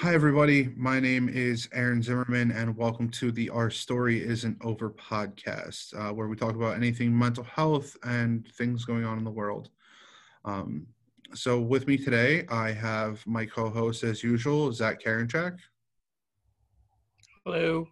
[0.00, 0.72] Hi, everybody.
[0.76, 6.14] My name is Aaron Zimmerman, and welcome to the Our Story Isn't Over podcast, uh,
[6.14, 9.70] where we talk about anything mental health and things going on in the world.
[10.44, 10.86] Um,
[11.34, 15.58] so, with me today, I have my co host, as usual, Zach Karenchak.
[17.44, 17.88] Hello.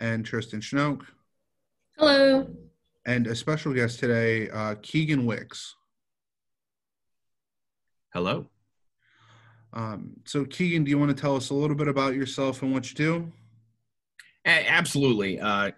[0.00, 1.04] And Tristan Schnoke.
[1.98, 2.48] Hello.
[3.04, 5.74] And a special guest today, uh, Keegan Wicks.
[8.14, 8.46] Hello.
[9.76, 12.72] Um, so, Keegan, do you want to tell us a little bit about yourself and
[12.72, 13.32] what you do?
[14.46, 15.38] Absolutely.
[15.38, 15.72] Uh,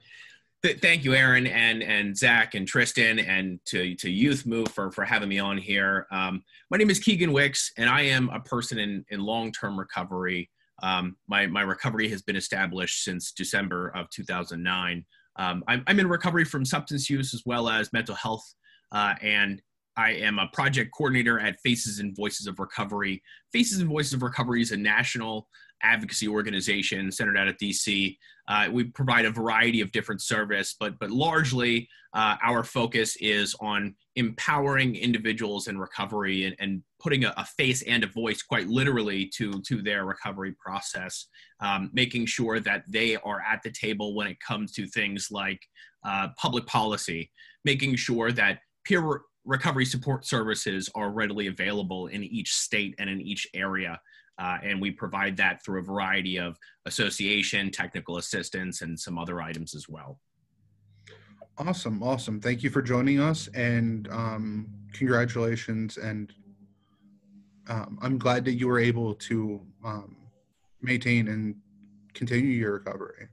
[0.63, 4.93] th- thank you, Aaron, and and Zach, and Tristan, and to to Youth Move for
[4.93, 6.07] for having me on here.
[6.13, 9.77] Um, my name is Keegan Wicks, and I am a person in in long term
[9.77, 10.49] recovery.
[10.81, 15.05] Um, my my recovery has been established since December of 2009.
[15.37, 18.55] Um, I'm, I'm in recovery from substance use as well as mental health
[18.93, 19.61] uh, and
[19.99, 23.21] I am a project coordinator at Faces and Voices of Recovery.
[23.53, 25.49] Faces and Voices of Recovery is a national
[25.83, 28.17] advocacy organization centered out of DC.
[28.47, 33.57] Uh, we provide a variety of different service, but but largely uh, our focus is
[33.61, 38.69] on empowering individuals in recovery and, and putting a, a, face and a voice, quite
[38.69, 41.27] literally, to to their recovery process,
[41.59, 45.61] um, making sure that they are at the table when it comes to things like
[46.05, 47.33] uh, public policy,
[47.65, 53.21] making sure that peer recovery support services are readily available in each state and in
[53.21, 53.99] each area.
[54.39, 59.41] Uh, and we provide that through a variety of association, technical assistance, and some other
[59.41, 60.21] items as well.
[61.57, 62.41] Awesome, awesome.
[62.41, 65.97] Thank you for joining us, and um, congratulations.
[65.97, 66.33] And
[67.69, 70.17] um, I'm glad that you were able to um,
[70.83, 71.57] maintain and
[72.15, 73.27] continue your recovery.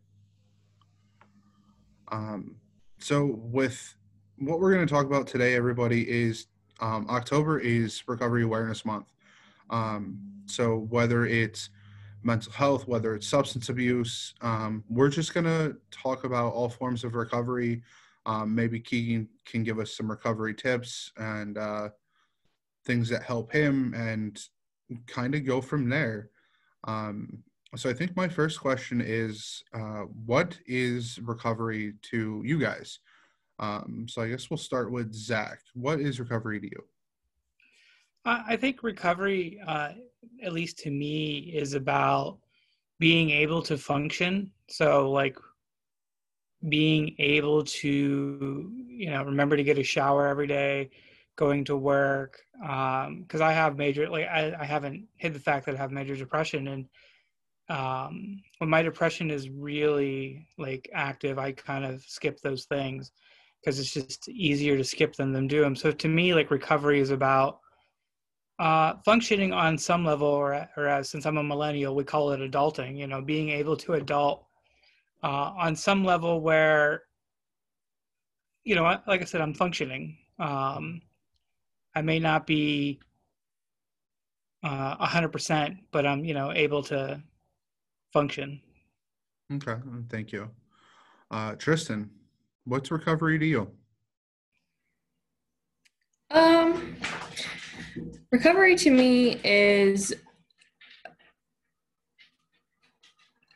[2.11, 2.55] Um,
[3.00, 3.95] so, with
[4.38, 6.47] what we're going to talk about today, everybody, is
[6.81, 9.14] um, October is Recovery Awareness Month.
[9.69, 11.69] Um, so whether it's
[12.23, 17.03] mental health, whether it's substance abuse, um, we're just going to talk about all forms
[17.03, 17.81] of recovery.
[18.25, 21.90] Um, maybe Keegan can give us some recovery tips and uh,
[22.85, 24.40] things that help him and
[25.07, 26.29] kind of go from there.
[26.84, 27.44] Um,
[27.75, 33.00] so I think my first question is, uh, what is recovery to you guys?
[33.59, 35.59] Um, so I guess we'll start with Zach.
[35.73, 36.83] What is recovery to you?
[38.27, 39.91] I think recovery, uh,
[40.41, 42.39] at least to me, is about
[42.97, 44.51] being able to function.
[44.67, 45.38] So, like,
[46.67, 50.89] being able to, you know, remember to get a shower every day,
[51.35, 52.41] going to work.
[52.59, 55.91] Because um, I have major, like, I, I haven't hid the fact that I have
[55.91, 56.67] major depression.
[56.67, 56.89] And
[57.69, 63.11] um, when my depression is really, like, active, I kind of skip those things
[63.65, 65.75] because it's just easier to skip than them do them.
[65.75, 67.59] So to me, like recovery is about
[68.59, 72.39] uh, functioning on some level, or, or as since I'm a millennial, we call it
[72.39, 72.95] adulting.
[72.95, 74.45] You know, being able to adult
[75.23, 77.03] uh, on some level where,
[78.63, 80.15] you know, like I said, I'm functioning.
[80.37, 81.01] Um,
[81.95, 82.99] I may not be
[84.63, 87.19] uh, a hundred percent, but I'm you know able to
[88.13, 88.61] function.
[89.51, 89.75] Okay,
[90.09, 90.51] thank you,
[91.31, 92.11] uh, Tristan.
[92.65, 93.71] What's recovery to you?
[96.31, 96.95] Um,
[98.31, 100.15] recovery to me is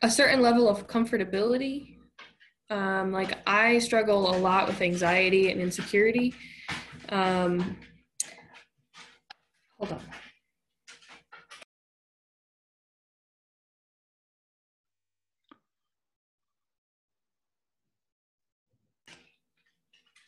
[0.02, 1.96] a certain level of comfortability.
[2.70, 6.32] Um, like I struggle a lot with anxiety and insecurity.
[7.08, 7.76] Um,
[9.76, 10.02] hold on.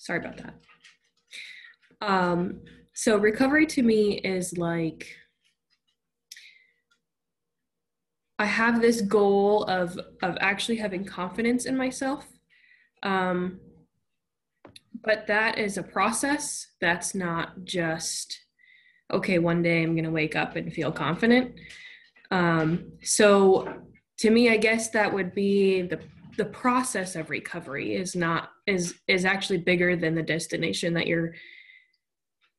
[0.02, 0.54] Sorry about that.
[2.00, 5.06] Um, so recovery to me is like
[8.36, 12.26] I have this goal of of actually having confidence in myself.
[13.04, 13.60] Um,
[15.04, 16.66] but that is a process.
[16.80, 18.40] That's not just
[19.12, 19.38] okay.
[19.38, 21.54] One day I'm going to wake up and feel confident.
[22.32, 23.72] Um, so
[24.18, 26.00] to me, I guess that would be the
[26.36, 31.34] the process of recovery is not is is actually bigger than the destination that you're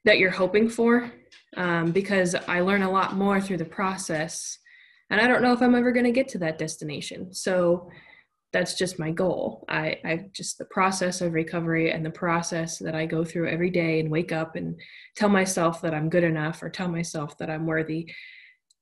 [0.05, 1.11] that you're hoping for
[1.57, 4.59] um, because i learn a lot more through the process
[5.09, 7.33] and i don't know if i'm ever going to get to that destination.
[7.33, 7.89] So
[8.53, 9.65] that's just my goal.
[9.67, 13.71] I i just the process of recovery and the process that i go through every
[13.71, 14.79] day and wake up and
[15.17, 18.13] tell myself that i'm good enough or tell myself that i'm worthy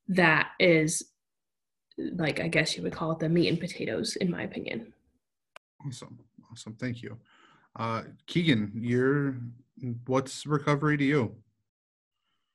[0.10, 1.11] that is
[2.16, 4.94] like I guess you would call it the meat and potatoes, in my opinion.
[5.86, 6.20] Awesome,
[6.52, 7.18] awesome, thank you,
[7.78, 8.72] uh, Keegan.
[8.76, 9.38] You're
[10.06, 11.36] what's recovery to you?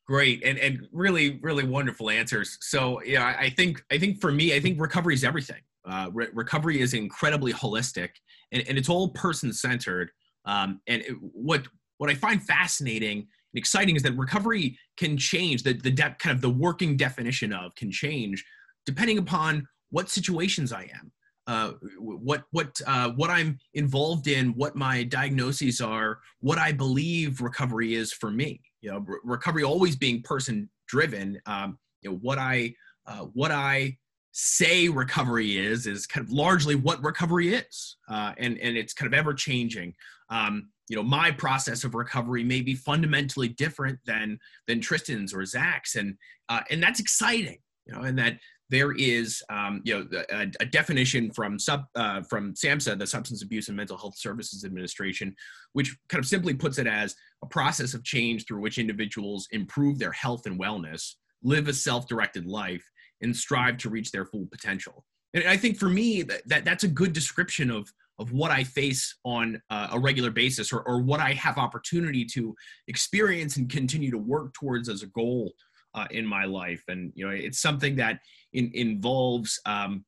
[0.06, 2.58] Great and and really really wonderful answers.
[2.60, 5.60] So yeah, I, I think I think for me, I think recovery is everything.
[5.84, 8.10] Uh, re- recovery is incredibly holistic
[8.52, 10.10] and, and it's all person centered.
[10.44, 11.66] Um, and it, what
[11.98, 13.26] what I find fascinating and
[13.58, 15.62] exciting is that recovery can change.
[15.62, 18.44] The the de- kind of the working definition of can change
[18.86, 21.12] depending upon what situations I am,
[21.46, 27.40] uh, what what uh, what I'm involved in, what my diagnoses are, what I believe
[27.40, 28.60] recovery is for me.
[28.80, 31.40] You know, re- recovery always being person driven.
[31.46, 32.74] Um, you know, what I
[33.06, 33.96] uh, what I
[34.32, 39.12] say recovery is is kind of largely what recovery is, uh, and and it's kind
[39.12, 39.94] of ever changing.
[40.30, 45.44] Um, you know, my process of recovery may be fundamentally different than than Tristan's or
[45.44, 46.16] Zach's, and
[46.48, 47.58] uh, and that's exciting.
[47.86, 52.22] You know, and that there is um, you know a, a, definition from sub uh,
[52.22, 55.34] from SAMHSA, the Substance Abuse and Mental Health Services Administration,
[55.72, 59.98] which kind of simply puts it as a process of change through which individuals improve
[59.98, 62.84] their health and wellness, live a self-directed life,
[63.20, 65.04] and strive to reach their full potential.
[65.34, 68.64] And I think for me that, that that's a good description of of what I
[68.64, 72.54] face on uh, a regular basis, or, or what I have opportunity to
[72.88, 75.52] experience and continue to work towards as a goal
[75.94, 76.82] uh, in my life.
[76.88, 78.20] And you know, it's something that
[78.56, 80.04] in, involves um,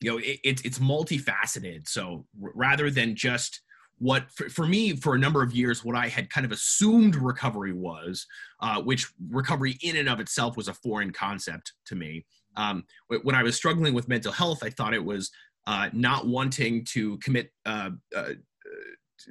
[0.00, 1.88] you know it, it, it's multifaceted.
[1.88, 3.62] So r- rather than just
[3.98, 7.16] what for, for, me for a number of years what i had kind of assumed
[7.16, 8.24] recovery was
[8.60, 12.24] uh, which recovery in and of itself was a foreign concept to me.
[12.54, 12.84] Um,
[13.22, 15.30] when i was struggling with mental health i thought it was
[15.66, 18.34] uh, not wanting to commit uh, uh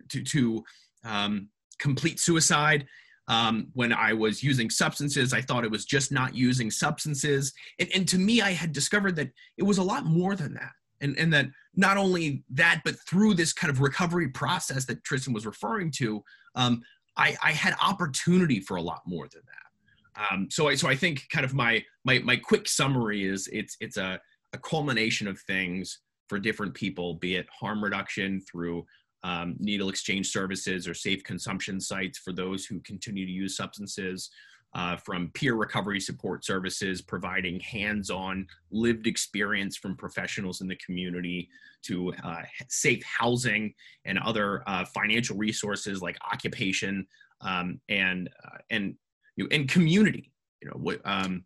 [0.09, 0.63] to, to
[1.05, 1.49] um,
[1.79, 2.85] complete suicide
[3.27, 7.53] um, when I was using substances, I thought it was just not using substances.
[7.79, 10.71] And, and to me, I had discovered that it was a lot more than that.
[11.01, 15.33] And, and that not only that, but through this kind of recovery process that Tristan
[15.33, 16.23] was referring to,
[16.55, 16.81] um,
[17.17, 20.33] I, I, had opportunity for a lot more than that.
[20.33, 23.77] Um, so I so I think kind of my my my quick summary is it's
[23.79, 24.19] it's a,
[24.53, 28.85] a culmination of things for different people, be it harm reduction through
[29.23, 34.29] um, needle exchange services or safe consumption sites for those who continue to use substances,
[34.75, 40.75] uh, from peer recovery support services, providing hands on lived experience from professionals in the
[40.75, 41.49] community,
[41.83, 43.73] to uh, safe housing
[44.05, 47.07] and other uh, financial resources like occupation
[47.41, 48.95] um, and, uh, and,
[49.35, 50.31] you know, and community.
[50.61, 51.45] You know, um,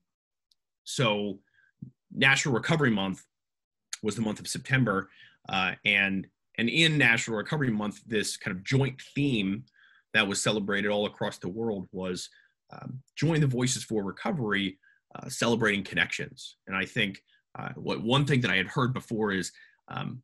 [0.84, 1.40] so
[2.14, 3.24] National Recovery Month
[4.04, 5.10] was the month of September,
[5.50, 6.28] uh, and
[6.58, 9.64] and in National Recovery Month, this kind of joint theme
[10.14, 12.30] that was celebrated all across the world was
[12.74, 14.78] um, Join the Voices for Recovery,
[15.16, 16.58] uh, celebrating connections.
[16.68, 17.22] And I think
[17.58, 19.52] uh, what one thing that I had heard before is,
[19.88, 20.22] um,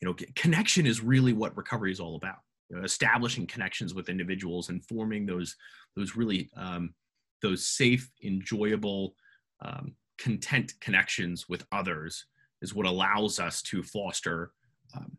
[0.00, 2.36] you know, connection is really what recovery is all about.
[2.68, 5.54] You know, establishing connections with individuals and forming those
[5.96, 6.94] those really um,
[7.42, 9.14] those safe, enjoyable,
[9.62, 12.26] um, content connections with others
[12.62, 14.52] is what allows us to foster
[14.96, 15.16] um,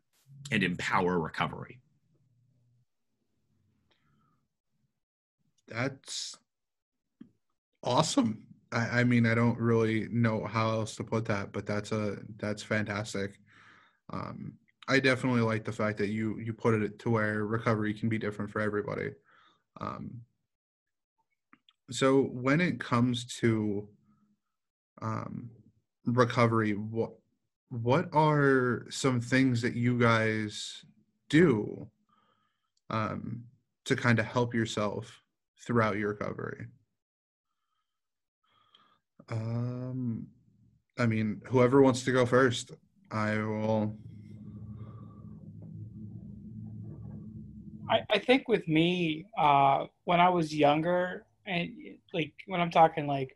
[0.50, 1.80] and empower recovery.
[5.68, 6.36] That's
[7.82, 8.42] awesome.
[8.72, 12.18] I, I, mean, I don't really know how else to put that, but that's a
[12.36, 13.38] that's fantastic.
[14.12, 14.54] Um,
[14.88, 18.18] I definitely like the fact that you you put it to where recovery can be
[18.18, 19.10] different for everybody.
[19.80, 20.20] Um,
[21.90, 23.88] so when it comes to
[25.02, 25.50] um,
[26.04, 27.12] recovery, what
[27.70, 30.84] what are some things that you guys
[31.28, 31.88] do
[32.90, 33.42] um,
[33.84, 35.22] to kind of help yourself
[35.58, 36.66] throughout your recovery?
[39.28, 40.26] Um,
[40.98, 42.72] I mean, whoever wants to go first,
[43.10, 43.96] I will.
[47.90, 51.70] I, I think with me, uh, when I was younger, and
[52.12, 53.32] like when I'm talking like,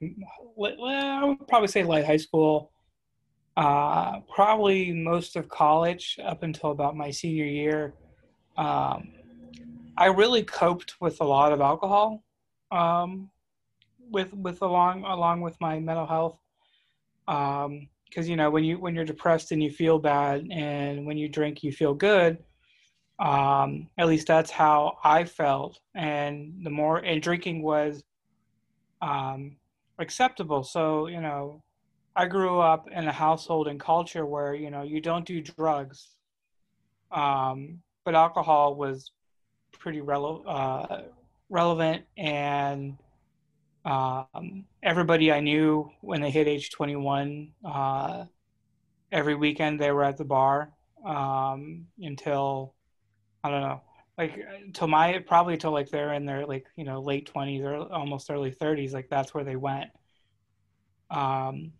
[0.56, 2.72] well, I would probably say like high school,
[3.56, 7.94] uh, probably most of college up until about my senior year.
[8.56, 9.12] Um,
[9.96, 12.22] I really coped with a lot of alcohol,
[12.70, 13.30] um,
[14.10, 16.38] with with along along with my mental health.
[17.26, 17.88] Because um,
[18.24, 21.62] you know when you when you're depressed and you feel bad, and when you drink
[21.62, 22.38] you feel good.
[23.18, 28.02] Um, at least that's how I felt, and the more and drinking was
[29.02, 29.56] um,
[29.98, 30.62] acceptable.
[30.62, 31.62] So you know
[32.14, 36.08] I grew up in a household and culture where you know you don't do drugs,
[37.10, 39.12] um, but alcohol was
[39.72, 41.02] pretty rele- uh,
[41.48, 42.98] relevant, and
[43.84, 48.24] um, everybody I knew when they hit age 21, uh,
[49.12, 50.72] every weekend they were at the bar
[51.04, 52.74] um, until
[53.42, 53.80] I don't know
[54.20, 54.38] like
[54.74, 58.30] till my probably till like they're in their like you know late 20s or almost
[58.30, 59.90] early 30s like that's where they went.
[61.10, 61.72] Um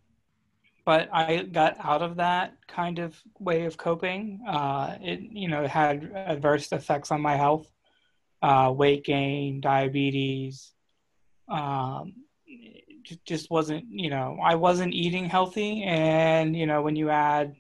[0.85, 4.41] but i got out of that kind of way of coping.
[4.47, 7.71] Uh it you know had adverse effects on my health
[8.43, 10.73] uh weight gain diabetes
[11.49, 12.15] um
[13.25, 15.83] just wasn't you know i wasn't eating healthy.
[15.83, 17.57] And you know when you add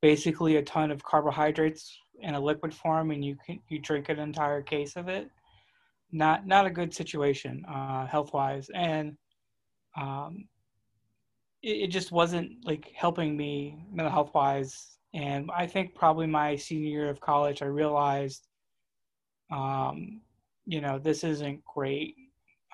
[0.00, 4.18] basically a ton of carbohydrates in a liquid form and you can you drink an
[4.18, 5.30] entire case of it
[6.12, 9.16] not not a good situation uh, health wise and
[9.96, 10.44] um,
[11.62, 14.98] it, it, just wasn't like helping me mental health wise.
[15.14, 18.46] And i think probably my senior year of college i realized
[19.50, 20.20] um,
[20.66, 22.14] you know this isn't great.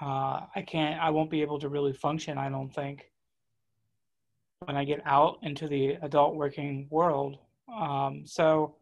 [0.03, 3.13] Uh, i can't i won't be able to really function i don't think
[4.67, 7.39] when i get out into the adult working world.
[7.73, 8.77] Um, so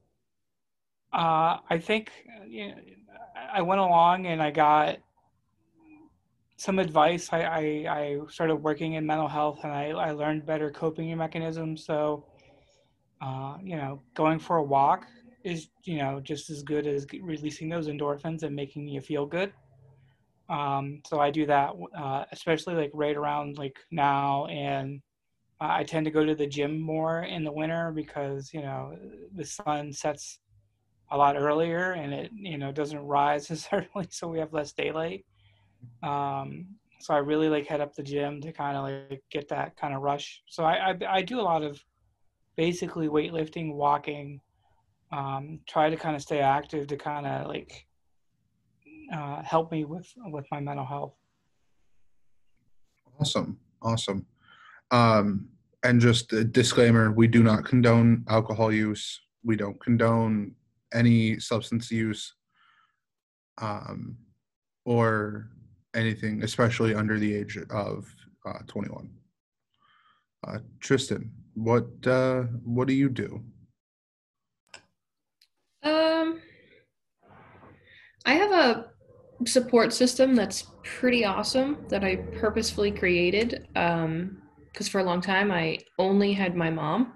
[1.13, 2.11] uh, I think
[2.47, 2.75] you know,
[3.53, 4.99] I went along and I got
[6.57, 7.29] some advice.
[7.33, 11.85] I, I, I, started working in mental health and I, I learned better coping mechanisms.
[11.85, 12.27] So,
[13.21, 15.07] uh, you know, going for a walk
[15.45, 19.53] is, you know, just as good as releasing those endorphins and making you feel good.
[20.49, 24.47] Um, so I do that, uh, especially like right around like now.
[24.47, 25.01] And
[25.61, 28.97] uh, I tend to go to the gym more in the winter because, you know,
[29.35, 30.39] the sun sets
[31.13, 34.73] a lot earlier and it you know doesn't rise as early so we have less
[34.73, 35.25] daylight
[36.03, 36.67] um,
[37.01, 39.95] so i really like head up the gym to kind of like get that kind
[39.95, 40.43] of rush.
[40.47, 41.83] So I, I, I do a lot of
[42.57, 44.41] basically weightlifting walking
[45.13, 47.87] um, try to kind of stay active to kind of like
[49.13, 51.15] uh, help me with with my mental health.
[53.21, 53.59] Awesome.
[53.83, 54.27] Awesome.
[54.91, 55.49] Um,
[55.85, 59.21] and just a disclaimer we do not condone alcohol use.
[59.45, 60.55] We don't condone
[60.95, 62.35] any substance use
[63.61, 64.17] um,
[64.85, 65.49] or
[65.95, 68.15] anything, especially under the age of
[68.47, 69.11] uh, 21.
[70.47, 73.43] Uh, Tristan, what uh, what do you do?
[75.85, 76.41] Um,
[78.27, 78.91] I have a
[79.47, 83.69] support system that's pretty awesome that I purposefully created.
[83.77, 87.13] Um, because for a long time I only had my mom.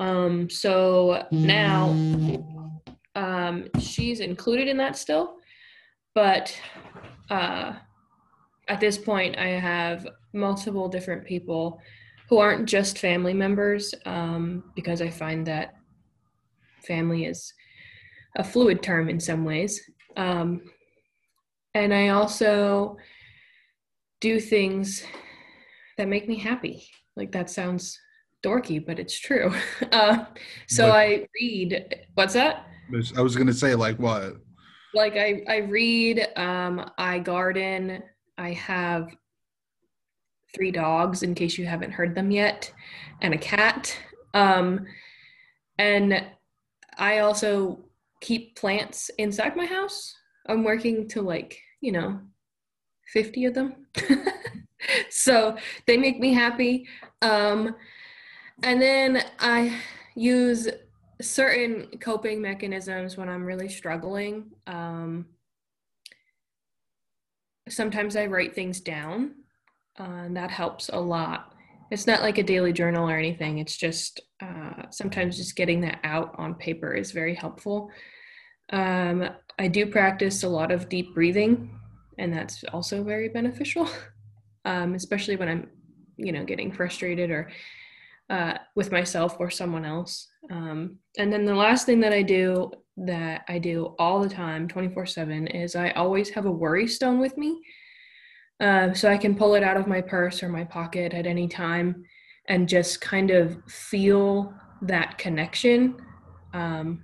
[0.00, 1.90] Um, so now
[3.14, 5.36] um, she's included in that still,
[6.14, 6.56] but
[7.30, 7.74] uh,
[8.68, 11.80] at this point, I have multiple different people
[12.28, 15.74] who aren't just family members um, because I find that
[16.82, 17.52] family is
[18.36, 19.80] a fluid term in some ways.
[20.16, 20.62] Um,
[21.74, 22.96] and I also
[24.20, 25.04] do things
[25.98, 26.88] that make me happy.
[27.16, 27.98] Like that sounds
[28.44, 29.52] dorky, but it's true.
[29.92, 30.24] Uh,
[30.66, 32.06] so I read.
[32.14, 32.66] What's that?
[33.16, 34.36] I was gonna say like what?
[34.94, 38.02] Like I I read, um, I garden.
[38.38, 39.14] I have
[40.54, 42.72] three dogs in case you haven't heard them yet,
[43.20, 43.96] and a cat.
[44.34, 44.86] Um,
[45.78, 46.24] and
[46.96, 47.84] I also
[48.20, 50.14] keep plants inside my house.
[50.46, 52.18] I'm working to like you know,
[53.12, 53.86] fifty of them.
[55.10, 56.88] so they make me happy.
[57.20, 57.74] Um,
[58.62, 59.76] and then I
[60.14, 60.68] use
[61.20, 64.50] certain coping mechanisms when I'm really struggling.
[64.66, 65.26] Um,
[67.68, 69.34] sometimes I write things down,
[69.98, 71.52] uh, and that helps a lot.
[71.90, 73.58] It's not like a daily journal or anything.
[73.58, 77.90] It's just uh, sometimes just getting that out on paper is very helpful.
[78.70, 79.28] Um,
[79.58, 81.78] I do practice a lot of deep breathing,
[82.18, 83.88] and that's also very beneficial,
[84.64, 85.70] um, especially when I'm,
[86.16, 87.50] you know, getting frustrated or
[88.30, 90.28] uh, with myself or someone else.
[90.50, 94.68] Um, and then the last thing that I do that I do all the time,
[94.68, 97.60] 24 7, is I always have a worry stone with me.
[98.60, 101.48] Uh, so I can pull it out of my purse or my pocket at any
[101.48, 102.04] time
[102.48, 105.96] and just kind of feel that connection
[106.52, 107.02] um,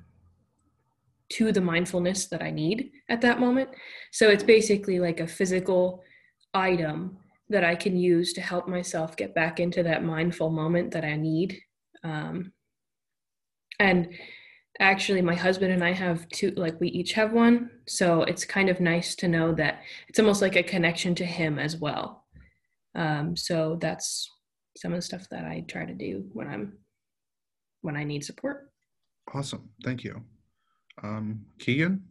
[1.30, 3.70] to the mindfulness that I need at that moment.
[4.12, 6.02] So it's basically like a physical
[6.54, 7.18] item
[7.50, 11.16] that I can use to help myself get back into that mindful moment that I
[11.16, 11.60] need.
[12.02, 12.52] Um,
[13.78, 14.12] and
[14.78, 17.70] actually, my husband and I have two, like, we each have one.
[17.86, 21.58] So it's kind of nice to know that it's almost like a connection to him
[21.58, 22.24] as well.
[22.94, 24.30] Um, so that's
[24.76, 26.78] some of the stuff that I try to do when I'm
[27.82, 28.70] when I need support.
[29.32, 29.70] Awesome.
[29.84, 30.22] Thank you.
[31.02, 32.02] Um, Keegan?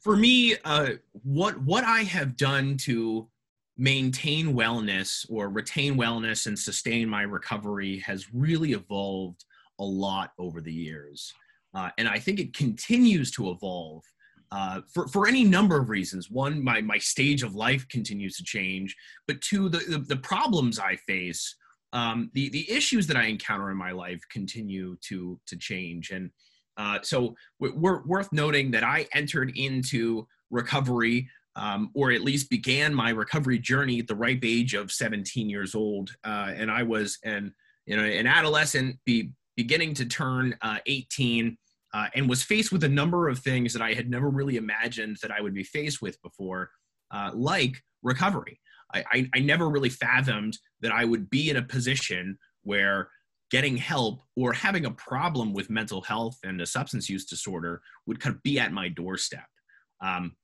[0.00, 0.90] For me, uh,
[1.22, 3.28] what what I have done to
[3.76, 9.44] maintain wellness or retain wellness and sustain my recovery has really evolved
[9.78, 11.32] a lot over the years.
[11.74, 14.02] Uh, and I think it continues to evolve
[14.50, 16.30] uh, for, for any number of reasons.
[16.30, 18.96] One, my, my stage of life continues to change,
[19.28, 21.54] but two, the, the, the problems I face,
[21.92, 26.10] um, the, the issues that I encounter in my life continue to, to change.
[26.10, 26.30] And
[26.78, 33.10] uh, so worth noting that I entered into recovery um, or at least began my
[33.10, 36.10] recovery journey at the ripe age of 17 years old.
[36.24, 37.52] Uh, and I was an,
[37.84, 41.58] you know, an adolescent be, beginning to turn uh, 18
[41.94, 45.16] uh, and was faced with a number of things that I had never really imagined
[45.20, 46.70] that I would be faced with before,
[47.10, 48.60] uh, like recovery.
[48.94, 53.08] I, I, I never really fathomed that I would be in a position where
[53.50, 58.20] getting help or having a problem with mental health and a substance use disorder would
[58.20, 59.46] kind of be at my doorstep.
[60.00, 60.36] Um,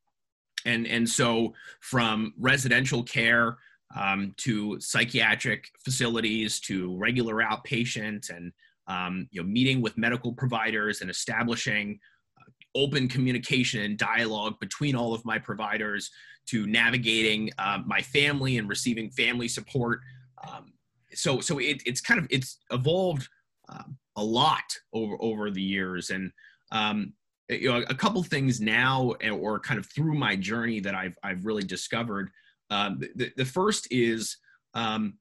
[0.64, 3.58] and, and so from residential care
[3.96, 8.52] um, to psychiatric facilities to regular outpatient and
[8.87, 11.99] um, you know, meeting with medical providers and establishing
[12.38, 16.11] uh, open communication and dialogue between all of my providers
[16.46, 20.00] to navigating uh, my family and receiving family support.
[20.46, 20.73] Um,
[21.14, 23.28] so, so it, it's kind of it's evolved
[23.68, 26.30] um, a lot over over the years, and
[26.73, 27.12] um,
[27.49, 31.44] you know, a couple things now, or kind of through my journey that I've I've
[31.44, 32.30] really discovered.
[32.71, 34.37] Um, the, the first is
[34.75, 35.14] um,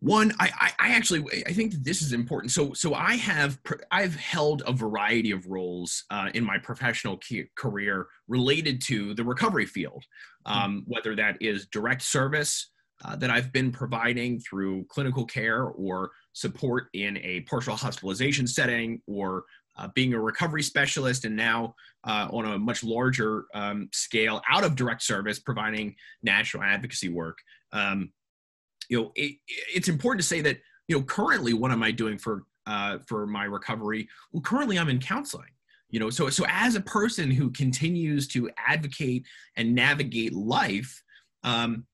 [0.00, 3.58] one I, I actually i think that this is important so so i have
[3.90, 7.20] i've held a variety of roles uh, in my professional
[7.54, 10.04] career related to the recovery field
[10.46, 10.52] hmm.
[10.52, 12.70] um, whether that is direct service
[13.04, 19.00] uh, that i've been providing through clinical care or support in a partial hospitalization setting
[19.06, 19.44] or
[19.76, 24.64] uh, being a recovery specialist and now uh, on a much larger um, scale out
[24.64, 27.38] of direct service providing national advocacy work
[27.72, 28.10] um,
[28.90, 29.36] you know, it,
[29.72, 33.26] it's important to say that, you know, currently what am I doing for, uh, for
[33.26, 34.08] my recovery?
[34.32, 35.48] Well, currently I'm in counseling
[35.92, 39.26] you know so so as a person who continues to advocate
[39.56, 41.02] and navigate life
[41.42, 41.84] um,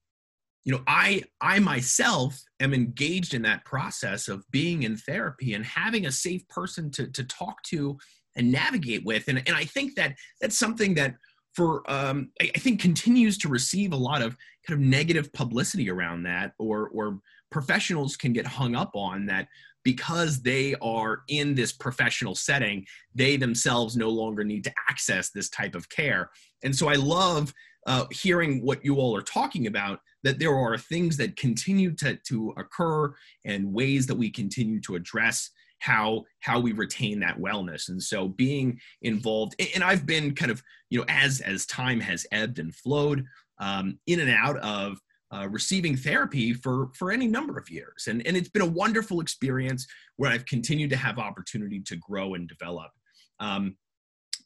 [0.67, 5.65] you know i i myself am engaged in that process of being in therapy and
[5.65, 7.97] having a safe person to to talk to
[8.35, 9.29] and navigate with.
[9.29, 11.15] And, and i think that that's something that
[11.55, 15.89] for um, I, I think continues to receive a lot of kind of negative publicity
[15.89, 19.49] around that or or professionals can get hung up on that
[19.85, 25.49] because they are in this professional setting they themselves no longer need to access this
[25.49, 26.29] type of care.
[26.65, 27.55] And so i love
[27.87, 32.17] uh, hearing what you all are talking about that there are things that continue to,
[32.27, 37.89] to occur and ways that we continue to address how how we retain that wellness.
[37.89, 42.27] And so being involved and i've been kind of you know as as time has
[42.33, 43.25] ebbed and flowed
[43.59, 44.99] um, in and out of
[45.33, 48.07] uh, receiving therapy for for any number of years.
[48.09, 52.35] And and it's been a wonderful experience where i've continued to have opportunity to grow
[52.35, 52.91] and develop.
[53.39, 53.77] Um,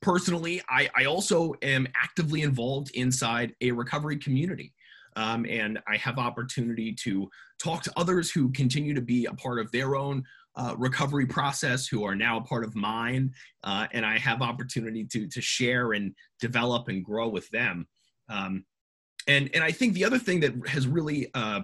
[0.02, 4.72] personally I, I also am actively involved inside a recovery community
[5.16, 9.58] um, and i have opportunity to talk to others who continue to be a part
[9.58, 10.24] of their own
[10.56, 13.32] uh, recovery process who are now a part of mine,
[13.64, 17.86] uh, and I have opportunity to to share and develop and grow with them.
[18.28, 18.64] Um,
[19.28, 21.62] and and I think the other thing that has really uh,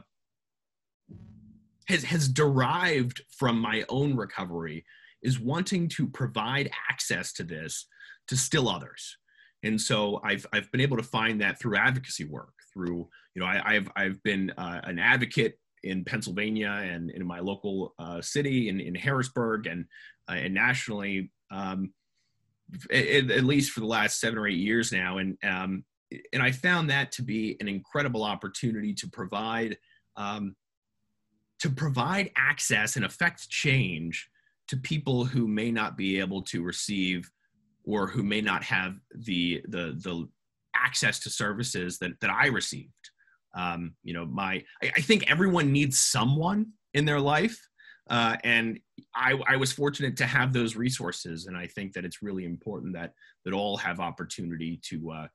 [1.89, 4.85] has has derived from my own recovery
[5.23, 7.87] is wanting to provide access to this
[8.29, 9.17] to still others.
[9.63, 13.47] And so I've I've been able to find that through advocacy work, through you know
[13.47, 18.69] I, have I've been uh, an advocate in Pennsylvania and in my local uh, city
[18.69, 19.87] in, in Harrisburg and
[20.29, 21.93] uh, and nationally, um,
[22.91, 25.19] at, at, least for the last seven or eight years now.
[25.19, 25.85] And um,
[26.33, 29.79] and I found that to be an incredible opportunity to provide
[30.17, 30.55] um,
[31.61, 34.29] to provide access and affect change
[34.69, 37.31] to people who may not be able to receive
[37.87, 40.29] or who may not have the the the
[40.75, 42.93] access to services that that I received.
[43.55, 47.59] Um, you know my I, I, think everyone needs someone in their life
[48.11, 48.79] uh, and
[49.15, 52.93] I, I was fortunate to have those resources and i think that it's really important
[52.93, 53.15] that
[53.47, 55.29] that all have opportunity to uh,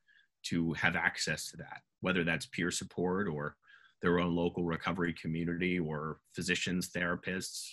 [0.44, 3.56] to have access to that whether that's peer support or
[4.02, 7.72] their own local recovery community or physicians therapists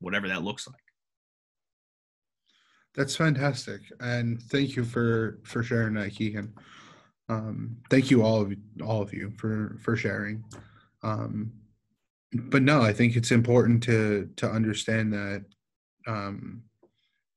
[0.00, 0.91] whatever that looks like
[2.94, 6.52] that's fantastic and thank you for for sharing that keegan
[7.32, 8.52] um, thank you all of
[8.84, 10.44] all of you for for sharing.
[11.02, 11.52] Um,
[12.32, 15.44] but no, I think it's important to to understand that
[16.06, 16.62] um,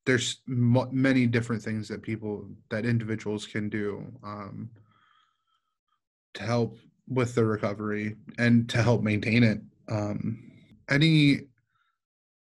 [0.05, 4.69] there's m- many different things that people that individuals can do um,
[6.33, 9.61] to help with the recovery and to help maintain it.
[9.87, 10.51] Um,
[10.89, 11.41] any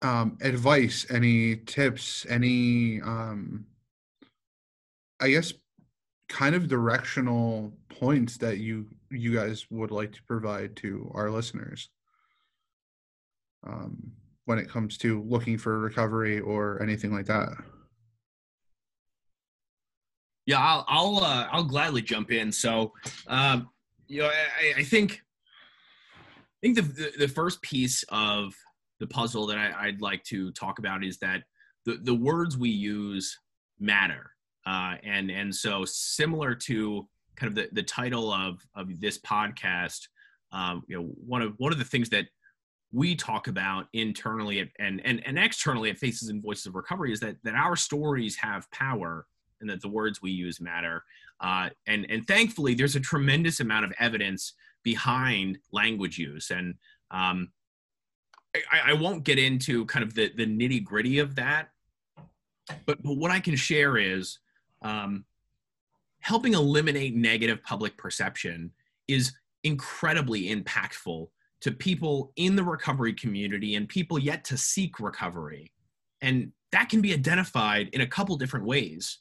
[0.03, 3.65] um, advice, any tips, any, um,
[5.19, 5.53] I guess,
[6.29, 11.89] kind of directional points that you you guys would like to provide to our listeners
[13.65, 14.11] um,
[14.45, 17.49] when it comes to looking for recovery or anything like that.
[20.45, 22.51] Yeah, I'll I'll uh, I'll gladly jump in.
[22.51, 22.91] So,
[23.27, 23.69] um,
[24.07, 25.21] you know, I, I think
[26.15, 28.53] I think the, the, the first piece of
[29.03, 31.43] the puzzle that I, would like to talk about is that
[31.85, 33.37] the the words we use
[33.77, 34.31] matter,
[34.65, 40.07] uh, and and so similar to kind of the, the title of of this podcast,
[40.53, 42.27] um, you know, one of one of the things that
[42.93, 47.19] we talk about internally and and and externally at Faces and Voices of Recovery is
[47.19, 49.25] that that our stories have power
[49.59, 51.03] and that the words we use matter.
[51.41, 56.75] Uh, and and thankfully, there's a tremendous amount of evidence behind language use, and
[57.11, 57.49] um,
[58.55, 61.69] I, I, won't get into kind of the the nitty gritty of that.
[62.85, 64.39] But but what I can share is
[64.81, 65.25] um,
[66.19, 68.71] helping eliminate negative public perception
[69.07, 71.27] is incredibly impactful
[71.61, 75.71] to people in the recovery community and people yet to seek recovery.
[76.21, 79.17] And that can be identified in a couple different ways.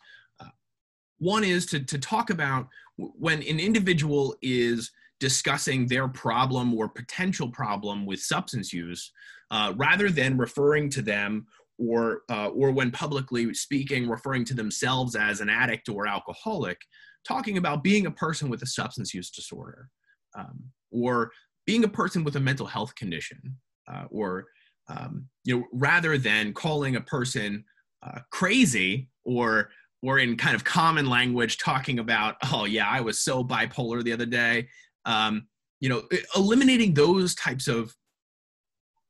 [1.23, 2.67] One is to, to talk about
[2.97, 4.91] when an individual is
[5.23, 9.13] discussing their problem or potential problem with substance use,
[9.53, 11.47] uh, rather than referring to them
[11.79, 16.77] or uh, or when publicly speaking, referring to themselves as an addict or alcoholic,
[17.25, 19.89] talking about being a person with a substance use disorder,
[20.37, 21.31] um, or
[21.67, 23.41] being a person with a mental health condition,
[23.87, 24.47] uh, or
[24.89, 27.65] um, you know, rather than calling a person
[28.05, 29.71] uh, crazy or
[30.03, 34.13] or in kind of common language talking about, oh yeah, I was so bipolar the
[34.13, 34.67] other day.
[35.05, 35.49] Um,
[35.81, 36.03] you know,
[36.37, 37.95] eliminating those types of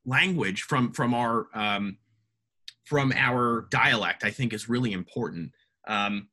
[0.06, 1.98] language from from our um,
[2.84, 5.52] from our dialect, I think, is really important.
[5.86, 6.28] Um,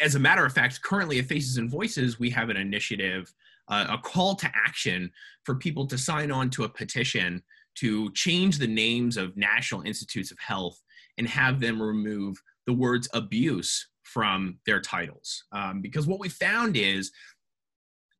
[0.00, 3.32] as a matter of fact, currently at Faces and Voices, we have an initiative,
[3.68, 5.10] uh, a call to action
[5.44, 7.42] for people to sign on to a petition
[7.76, 10.82] to change the names of National Institutes of Health
[11.18, 15.44] and have them remove the words abuse from their titles.
[15.52, 17.12] Um, because what we found is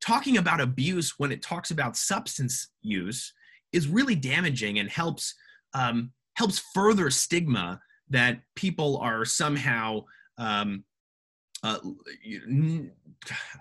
[0.01, 3.33] talking about abuse when it talks about substance use
[3.71, 5.35] is really damaging and helps
[5.73, 7.79] um, helps further stigma
[8.09, 10.03] that people are somehow
[10.37, 10.83] um,
[11.63, 11.79] uh,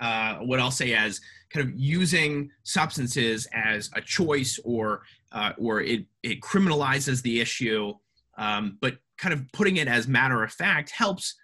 [0.01, 1.21] uh, what I'll say as
[1.51, 7.95] kind of using substances as a choice or uh, or it it criminalizes the issue,
[8.39, 11.35] um, but kind of putting it as matter of fact helps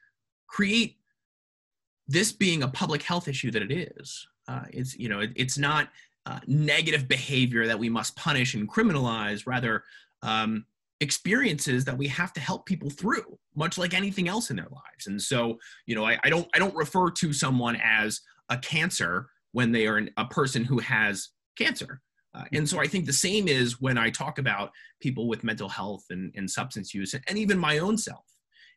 [0.47, 0.99] create
[2.07, 4.27] this being a public health issue that it is.
[4.53, 5.89] Uh, it's you know it, it's not
[6.27, 9.85] uh, negative behavior that we must punish and criminalize, rather
[10.23, 10.65] um,
[11.01, 15.07] experiences that we have to help people through, much like anything else in their lives.
[15.07, 19.29] And so you know I, I don't I don't refer to someone as a cancer
[19.53, 22.01] when they are an, a person who has cancer.
[22.35, 25.69] Uh, and so I think the same is when I talk about people with mental
[25.69, 28.25] health and, and substance use, and even my own self.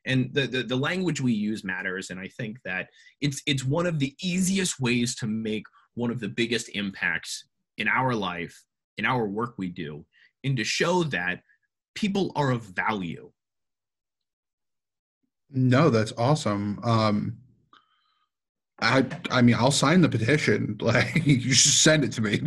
[0.05, 2.09] And the, the, the language we use matters.
[2.09, 2.89] And I think that
[3.21, 5.65] it's, it's one of the easiest ways to make
[5.95, 7.45] one of the biggest impacts
[7.77, 8.63] in our life,
[8.97, 10.05] in our work we do,
[10.43, 11.41] and to show that
[11.95, 13.31] people are of value.
[15.49, 16.79] No, that's awesome.
[16.83, 17.37] Um,
[18.81, 20.77] I I mean, I'll sign the petition.
[20.81, 22.41] Like, you just send it to me.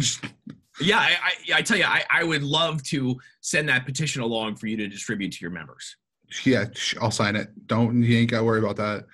[0.81, 4.57] Yeah, I, I, I tell you, I, I would love to send that petition along
[4.57, 5.97] for you to distribute to your members.
[6.45, 6.67] Yeah,
[7.01, 7.49] I'll sign it.
[7.67, 9.07] Don't you ain't got to worry about that.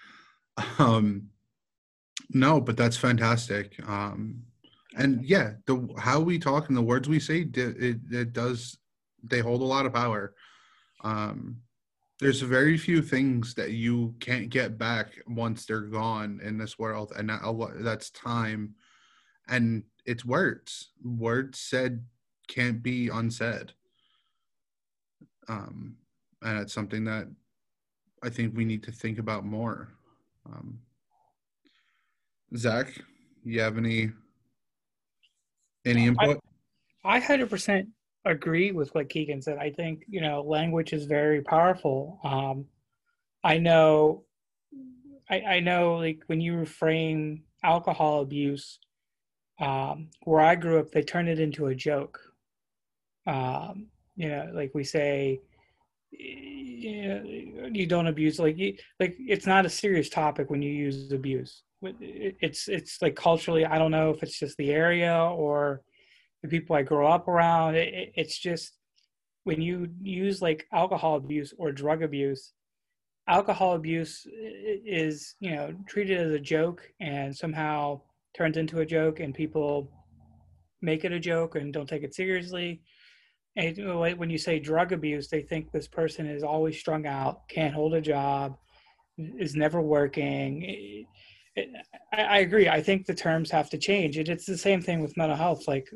[0.78, 1.28] Um,
[2.30, 3.76] no, but that's fantastic.
[3.88, 4.42] Um,
[4.96, 8.78] and yeah, the how we talk and the words we say, it, it does.
[9.22, 10.34] They hold a lot of power.
[11.02, 11.56] Um,
[12.20, 17.12] there's very few things that you can't get back once they're gone in this world,
[17.16, 17.40] and that,
[17.80, 18.74] that's time
[19.48, 20.90] and it's words.
[21.02, 22.04] Words said
[22.48, 23.72] can't be unsaid.
[25.48, 25.96] Um,
[26.44, 27.26] and it's something that
[28.22, 29.88] I think we need to think about more.
[30.46, 30.78] Um,
[32.56, 32.88] Zach,
[33.42, 34.10] you have any
[35.84, 36.38] any input?
[37.04, 37.88] I hundred percent
[38.24, 39.58] agree with what Keegan said.
[39.58, 42.20] I think you know language is very powerful.
[42.22, 42.66] Um,
[43.42, 44.24] I know,
[45.28, 48.78] I, I know, like when you reframe alcohol abuse
[49.60, 52.18] um, where I grew up, they turn it into a joke.
[53.26, 55.40] Um, you know, like we say,
[56.18, 58.38] you don't abuse.
[58.38, 58.56] Like,
[59.00, 61.62] like it's not a serious topic when you use abuse.
[61.82, 65.82] It's it's like culturally, I don't know if it's just the area or
[66.42, 67.74] the people I grow up around.
[67.76, 68.72] It, it's just
[69.44, 72.52] when you use like alcohol abuse or drug abuse,
[73.28, 78.00] alcohol abuse is you know treated as a joke and somehow
[78.36, 79.90] turns into a joke, and people
[80.80, 82.82] make it a joke and don't take it seriously.
[83.56, 87.74] And when you say drug abuse, they think this person is always strung out, can't
[87.74, 88.56] hold a job,
[89.16, 91.06] is never working.
[92.12, 92.68] I, agree.
[92.68, 94.18] I think the terms have to change.
[94.18, 95.68] It, it's the same thing with mental health.
[95.68, 95.88] Like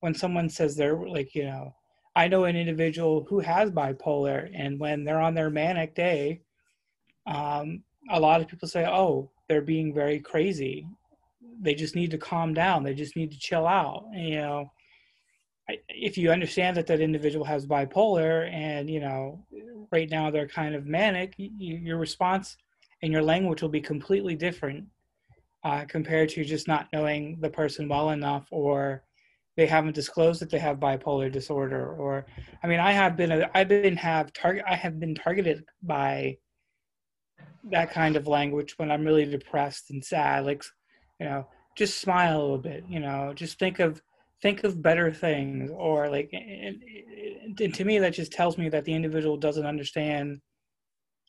[0.00, 1.74] when someone says they're like, you know,
[2.16, 6.42] I know an individual who has bipolar, and when they're on their manic day,
[7.26, 10.86] um, a lot of people say, "Oh, they're being very crazy.
[11.60, 12.82] They just need to calm down.
[12.82, 14.72] They just need to chill out." You know,
[15.88, 19.44] if you understand that that individual has bipolar and you know
[19.92, 22.56] right now they're kind of manic you, your response
[23.02, 24.84] and your language will be completely different
[25.64, 29.02] uh, compared to just not knowing the person well enough or
[29.56, 32.24] they haven't disclosed that they have bipolar disorder or
[32.62, 36.36] i mean i have been i've been have target i have been targeted by
[37.64, 40.62] that kind of language when i'm really depressed and sad like
[41.18, 44.00] you know just smile a little bit you know just think of
[44.42, 46.82] think of better things or like and,
[47.58, 50.40] and to me that just tells me that the individual doesn't understand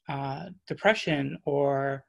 [0.09, 2.03] uh, depression or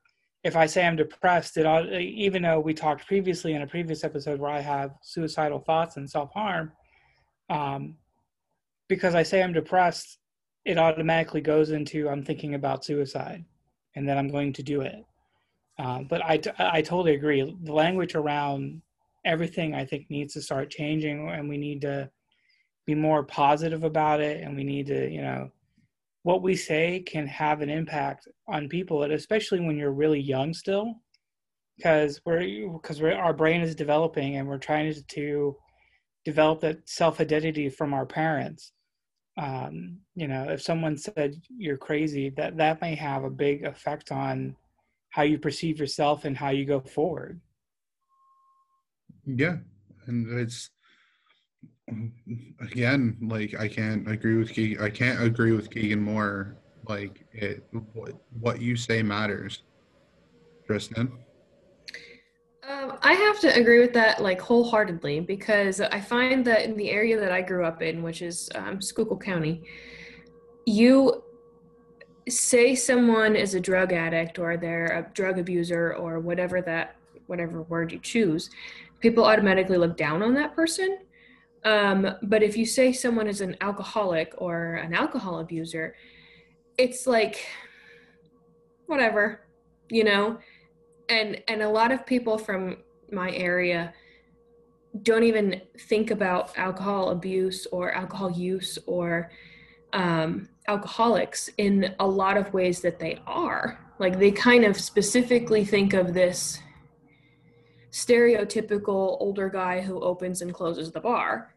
[0.44, 4.04] if i say i'm depressed it ought, even though we talked previously in a previous
[4.04, 6.72] episode where i have suicidal thoughts and self-harm
[7.50, 7.96] um,
[8.88, 10.18] because i say i'm depressed
[10.64, 13.44] it automatically goes into i'm thinking about suicide
[13.94, 15.04] and then i'm going to do it.
[15.78, 17.56] Uh, but I, I totally agree.
[17.62, 18.82] The language around
[19.24, 22.10] everything I think needs to start changing, and we need to
[22.86, 25.50] be more positive about it, and we need to, you know,
[26.24, 30.54] what we say can have an impact on people, and especially when you're really young
[30.54, 30.94] still,
[31.76, 35.56] because we're because we're, our brain is developing, and we're trying to,
[36.24, 38.72] develop that self identity from our parents.
[39.36, 44.12] Um, you know, if someone said you're crazy, that that may have a big effect
[44.12, 44.56] on
[45.10, 47.40] how you perceive yourself and how you go forward.
[49.24, 49.56] Yeah,
[50.06, 50.70] and it's
[52.60, 54.82] again like I can't agree with Keegan.
[54.82, 56.56] I can't agree with Keegan more.
[56.88, 59.62] Like it, what what you say matters.
[60.66, 61.12] Tristan.
[62.68, 66.90] Um, I have to agree with that like wholeheartedly because I find that in the
[66.90, 69.62] area that I grew up in, which is um, Schuylkill County,
[70.64, 71.22] you
[72.28, 77.62] say someone is a drug addict or they're a drug abuser or whatever that whatever
[77.62, 78.50] word you choose
[79.02, 80.98] people automatically look down on that person.
[81.64, 85.94] Um, but if you say someone is an alcoholic or an alcohol abuser,
[86.78, 87.44] it's like
[88.86, 89.46] whatever,
[89.90, 90.38] you know.
[91.08, 92.78] And and a lot of people from
[93.10, 93.92] my area
[95.02, 99.30] don't even think about alcohol abuse or alcohol use or
[99.92, 103.78] um, alcoholics in a lot of ways that they are.
[103.98, 106.58] Like they kind of specifically think of this
[107.92, 111.54] stereotypical older guy who opens and closes the bar.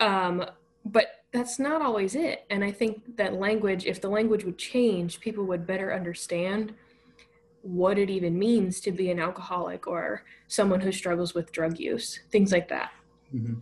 [0.00, 0.44] Um,
[0.84, 2.44] but that's not always it.
[2.50, 6.74] And I think that language, if the language would change, people would better understand
[7.62, 12.20] what it even means to be an alcoholic or someone who struggles with drug use,
[12.30, 12.90] things like that.
[13.34, 13.54] Mm-hmm.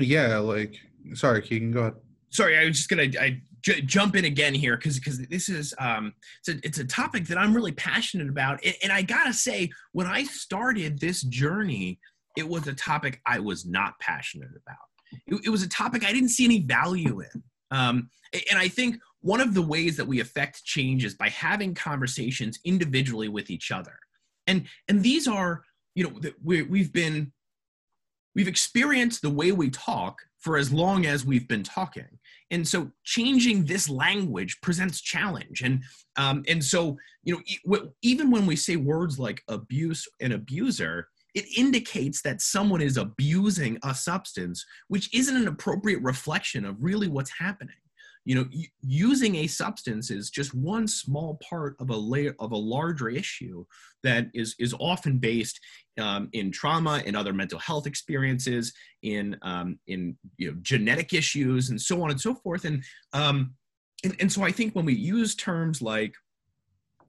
[0.00, 0.76] Yeah, like,
[1.14, 1.94] sorry, Keegan, go ahead.
[2.30, 3.10] Sorry, I was just gonna.
[3.18, 6.84] I j- jump in again here because because this is um it's a, it's a
[6.84, 11.22] topic that I'm really passionate about and, and I gotta say when I started this
[11.22, 11.98] journey
[12.36, 14.76] it was a topic I was not passionate about.
[15.26, 17.42] It, it was a topic I didn't see any value in.
[17.70, 18.10] Um
[18.50, 22.58] and I think one of the ways that we affect change is by having conversations
[22.64, 23.98] individually with each other.
[24.46, 25.62] And and these are
[25.94, 27.32] you know we, we've been
[28.34, 30.18] we've experienced the way we talk
[30.48, 32.08] for as long as we've been talking.
[32.50, 35.60] And so changing this language presents challenge.
[35.60, 35.82] And
[36.16, 41.44] um, and so you know even when we say words like abuse and abuser it
[41.58, 47.30] indicates that someone is abusing a substance which isn't an appropriate reflection of really what's
[47.38, 47.76] happening
[48.24, 48.46] you know
[48.80, 53.64] using a substance is just one small part of a layer of a larger issue
[54.02, 55.60] that is is often based
[55.98, 61.70] um, in trauma in other mental health experiences in um, in you know genetic issues
[61.70, 62.64] and so on and so forth.
[62.64, 63.54] And um,
[64.04, 66.14] and, and so i think when we use terms like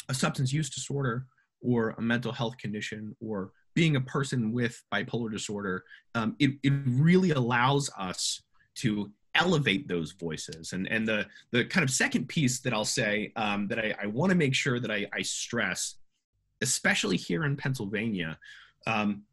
[0.10, 1.26] a substance use disorder
[1.62, 5.84] or a mental health condition or being a person with bipolar disorder
[6.16, 8.42] um, it, it really allows us
[8.76, 10.74] to elevate those voices.
[10.74, 14.08] And and the the kind of second piece that I'll say um, that I, I
[14.08, 15.96] want to make sure that I, I, stress,
[16.62, 18.38] especially here in Pennsylvania,
[18.88, 19.24] um,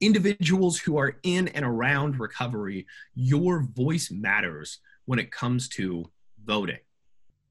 [0.00, 6.10] individuals who are in and around recovery, your voice matters when it comes to
[6.44, 6.78] voting.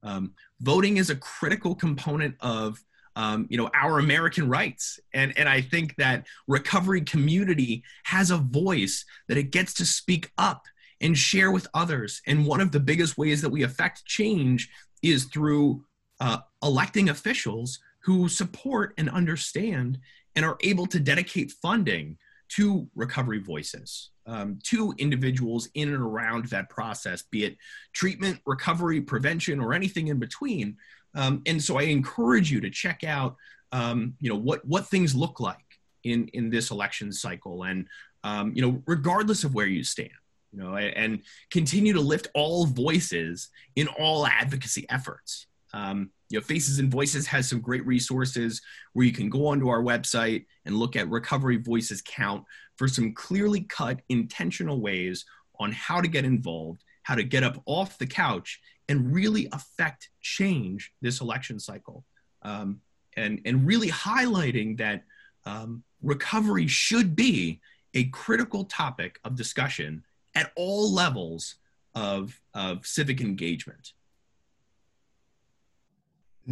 [0.03, 2.83] Um, voting is a critical component of
[3.15, 8.37] um, you know our American rights, and and I think that recovery community has a
[8.37, 10.65] voice that it gets to speak up
[11.01, 12.21] and share with others.
[12.27, 14.69] And one of the biggest ways that we affect change
[15.01, 15.83] is through
[16.19, 19.99] uh, electing officials who support and understand
[20.35, 22.17] and are able to dedicate funding
[22.49, 27.57] to recovery voices, um, to individuals in and around that process, be it
[27.93, 30.77] treatment, recovery, prevention, or anything in between.
[31.15, 33.35] Um, and so I encourage you to check out,
[33.71, 35.57] um, you know, what what things look like
[36.03, 37.87] in in this election cycle, and
[38.23, 40.11] um, you know, regardless of where you stand,
[40.51, 45.47] you know, and continue to lift all voices in all advocacy efforts.
[45.73, 48.61] Um, you know, Faces and Voices has some great resources
[48.93, 52.43] where you can go onto our website and look at Recovery Voices Count
[52.77, 55.25] for some clearly cut, intentional ways
[55.59, 58.59] on how to get involved, how to get up off the couch
[58.89, 62.03] and really affect change this election cycle.
[62.41, 62.81] Um,
[63.15, 65.03] and, and really highlighting that
[65.45, 67.59] um, recovery should be
[67.93, 70.03] a critical topic of discussion
[70.35, 71.55] at all levels
[71.95, 73.93] of, of civic engagement.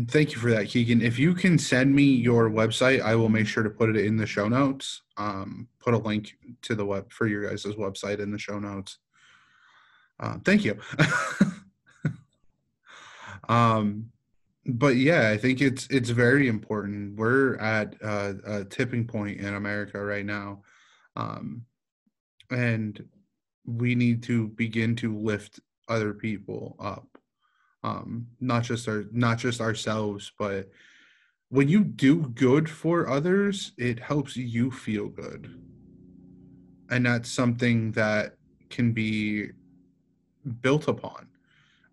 [0.08, 1.02] Thank you for that, Keegan.
[1.02, 4.18] If you can send me your website, I will make sure to put it in
[4.18, 5.02] the show notes.
[5.18, 9.00] Um, put a link to the web for your guys' website in the show notes.
[10.20, 10.78] Uh, thank you.
[13.50, 14.12] um,
[14.65, 17.18] but yeah, I think it's it's very important.
[17.18, 20.62] We're at a, a tipping point in America right now,
[21.15, 21.65] um,
[22.52, 23.04] and
[23.65, 27.08] we need to begin to lift other people up.
[27.84, 30.69] Um not just our not just ourselves but
[31.50, 35.60] when you do good for others it helps you feel good.
[36.91, 38.36] And that's something that
[38.69, 39.50] can be
[40.62, 41.28] built upon.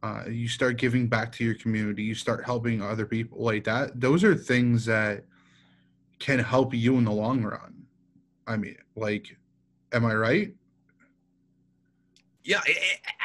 [0.03, 4.01] Uh, you start giving back to your community you start helping other people like that.
[4.01, 5.25] Those are things that
[6.19, 7.87] can help you in the long run.
[8.47, 9.37] I mean like
[9.93, 10.53] am i right
[12.47, 12.61] yeah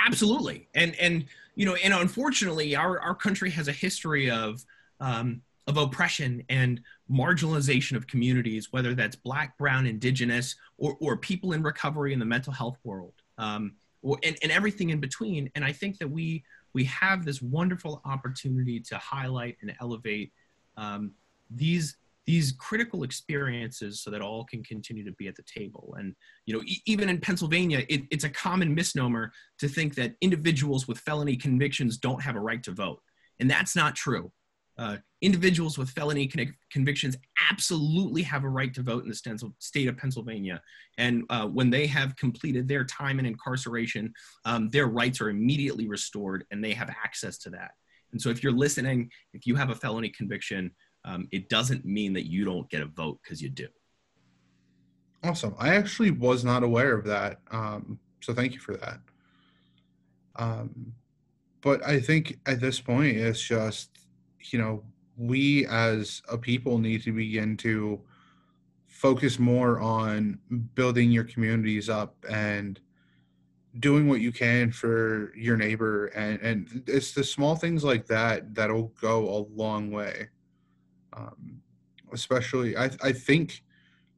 [0.05, 4.63] absolutely and and you know, and unfortunately, our, our country has a history of
[4.99, 6.81] um, of oppression and
[7.12, 12.25] marginalization of communities, whether that's Black, Brown, Indigenous, or, or people in recovery in the
[12.25, 15.51] mental health world, um, or, and, and everything in between.
[15.55, 20.31] And I think that we we have this wonderful opportunity to highlight and elevate
[20.77, 21.12] um,
[21.49, 26.15] these these critical experiences so that all can continue to be at the table and
[26.45, 30.88] you know e- even in pennsylvania it, it's a common misnomer to think that individuals
[30.88, 33.01] with felony convictions don't have a right to vote
[33.39, 34.31] and that's not true
[34.77, 37.15] uh, individuals with felony con- convictions
[37.51, 40.62] absolutely have a right to vote in the state of Pennsylvania.
[40.97, 44.13] And uh, when they have completed their time in incarceration,
[44.45, 47.71] um, their rights are immediately restored and they have access to that.
[48.12, 50.71] And so if you're listening, if you have a felony conviction,
[51.05, 53.67] um, it doesn't mean that you don't get a vote because you do.
[55.23, 55.55] Awesome.
[55.59, 57.39] I actually was not aware of that.
[57.51, 58.99] Um, so thank you for that.
[60.35, 60.93] Um,
[61.61, 63.89] but I think at this point, it's just,
[64.51, 64.83] you know,
[65.17, 68.01] we as a people need to begin to
[68.87, 70.39] focus more on
[70.75, 72.79] building your communities up and
[73.79, 78.53] doing what you can for your neighbor and and it's the small things like that
[78.53, 80.27] that'll go a long way
[81.13, 81.62] um,
[82.13, 83.63] especially I, I think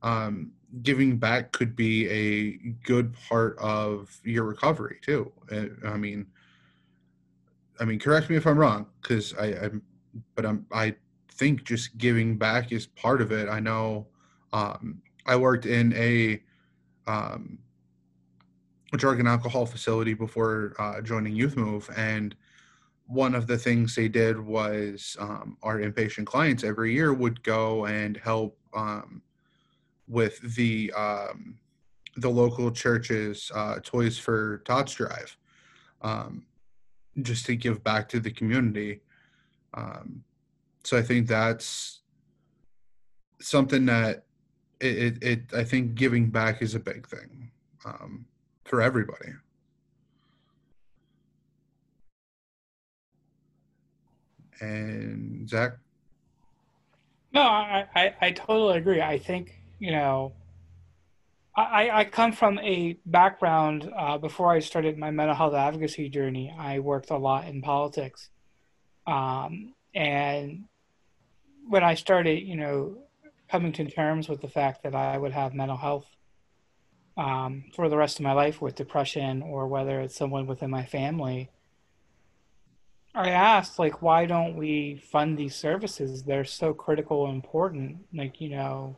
[0.01, 0.51] um,
[0.81, 5.31] giving back could be a good part of your recovery too.
[5.85, 6.25] I mean,
[7.79, 9.81] I mean, correct me if I'm wrong, because I, I'm,
[10.35, 10.95] but I'm, I
[11.29, 13.49] think just giving back is part of it.
[13.49, 14.07] I know
[14.51, 16.41] um, I worked in a,
[17.07, 17.59] um,
[18.93, 22.35] drug and alcohol facility before uh, joining Youth Move, and
[23.05, 27.85] one of the things they did was um, our inpatient clients every year would go
[27.85, 29.21] and help um,
[30.07, 31.57] with the um,
[32.17, 35.35] the local church's uh, Toys for Tots drive,
[36.01, 36.45] um,
[37.21, 39.01] just to give back to the community.
[39.73, 40.23] Um,
[40.83, 42.01] so I think that's
[43.41, 44.25] something that
[44.79, 47.51] it, it, it, I think giving back is a big thing
[47.85, 48.25] um,
[48.65, 49.33] for everybody.
[54.63, 55.73] And Zach?
[57.33, 59.01] No, I, I, I totally agree.
[59.01, 60.33] I think, you know,
[61.55, 66.53] I, I come from a background uh, before I started my mental health advocacy journey.
[66.57, 68.29] I worked a lot in politics.
[69.05, 70.65] Um, and
[71.67, 72.97] when I started, you know,
[73.49, 76.07] coming to terms with the fact that I would have mental health
[77.17, 80.85] um, for the rest of my life with depression or whether it's someone within my
[80.85, 81.51] family,
[83.15, 86.23] I asked, like, why don't we fund these services?
[86.23, 87.97] They're so critical and important.
[88.13, 88.97] Like, you know,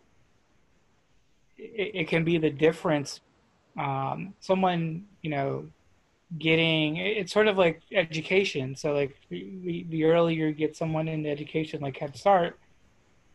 [1.58, 3.20] it, it can be the difference.
[3.78, 5.68] Um, someone, you know,
[6.38, 8.76] getting it's sort of like education.
[8.76, 12.58] So, like, the, the earlier you get someone into education, like Head Start,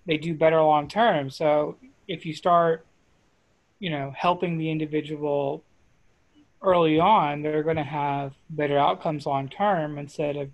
[0.07, 1.28] they do better long term.
[1.28, 1.76] So,
[2.09, 2.87] if you start,
[3.81, 5.62] you know, helping the individual
[6.62, 10.49] early on, they're going to have better outcomes long term instead of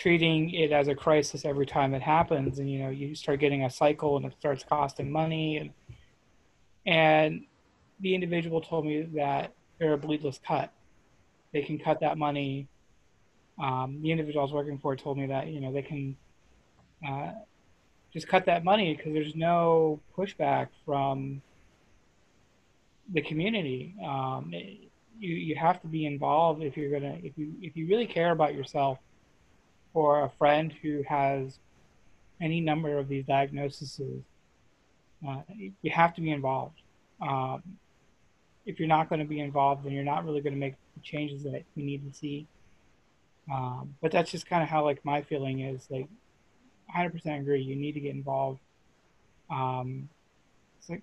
[0.00, 3.64] treating it as a crisis every time it happens and you know you start getting
[3.64, 5.70] a cycle and it starts costing money and
[6.86, 7.44] and
[8.00, 10.72] the individual told me that they're a bleedless cut
[11.52, 12.66] they can cut that money
[13.60, 16.16] um, the individual I was working for told me that you know they can
[17.06, 17.32] uh,
[18.12, 21.42] just cut that money because there's no pushback from
[23.12, 23.94] the community.
[24.02, 24.52] Um,
[25.18, 28.30] you you have to be involved if you're gonna if you if you really care
[28.30, 28.98] about yourself
[29.92, 31.58] for a friend who has
[32.40, 34.00] any number of these diagnoses,
[35.26, 35.42] uh,
[35.82, 36.80] you have to be involved.
[37.20, 37.62] Um,
[38.66, 41.02] if you're not going to be involved, then you're not really going to make the
[41.02, 42.46] changes that we need to see.
[43.52, 45.86] Um, but that's just kind of how like my feeling is.
[45.90, 46.08] Like,
[46.96, 47.62] 100% agree.
[47.62, 48.60] You need to get involved.
[49.50, 50.08] Um,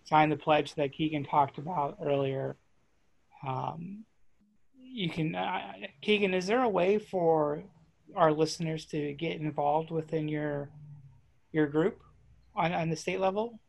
[0.06, 2.56] sign the pledge that Keegan talked about earlier.
[3.46, 4.06] Um,
[4.82, 7.64] you can, uh, Keegan, is there a way for
[8.16, 10.70] our listeners to get involved within your
[11.51, 12.01] your group
[12.55, 13.60] on, on the state level?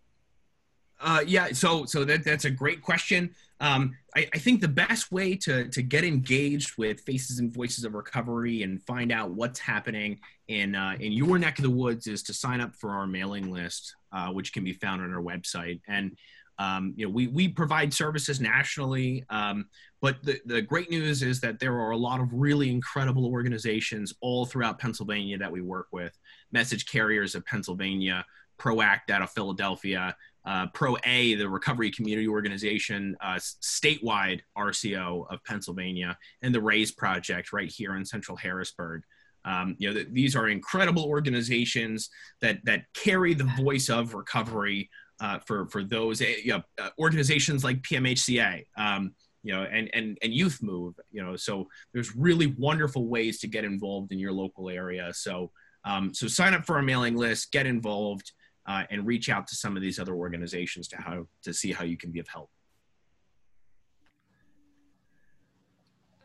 [1.00, 3.30] Uh, yeah, so so that that's a great question.
[3.60, 7.84] Um, I, I, think the best way to to get engaged with Faces and Voices
[7.84, 10.18] of Recovery and find out what's happening
[10.48, 13.52] in uh, in your neck of the woods is to sign up for our mailing
[13.52, 15.80] list, uh, which can be found on our website.
[15.86, 16.16] And
[16.58, 19.66] um, you know, we, we provide services nationally, um,
[20.00, 24.14] but the, the great news is that there are a lot of really incredible organizations
[24.20, 26.18] all throughout Pennsylvania that we work with.
[26.50, 28.24] Message Carriers of Pennsylvania,
[28.58, 35.44] ProAct out of Philadelphia, uh, Pro A, the Recovery Community Organization, uh, statewide RCO of
[35.44, 39.02] Pennsylvania, and the RAISE Project right here in Central Harrisburg.
[39.44, 44.90] Um, you know, th- these are incredible organizations that that carry the voice of recovery
[45.20, 49.90] uh, for for those eh, you know, uh, organizations like PMHCA, um, you know, and
[49.94, 51.36] and and Youth Move, you know.
[51.36, 55.12] So there's really wonderful ways to get involved in your local area.
[55.14, 55.50] So
[55.84, 58.32] um, so sign up for our mailing list, get involved,
[58.66, 61.84] uh, and reach out to some of these other organizations to how to see how
[61.84, 62.50] you can be of help.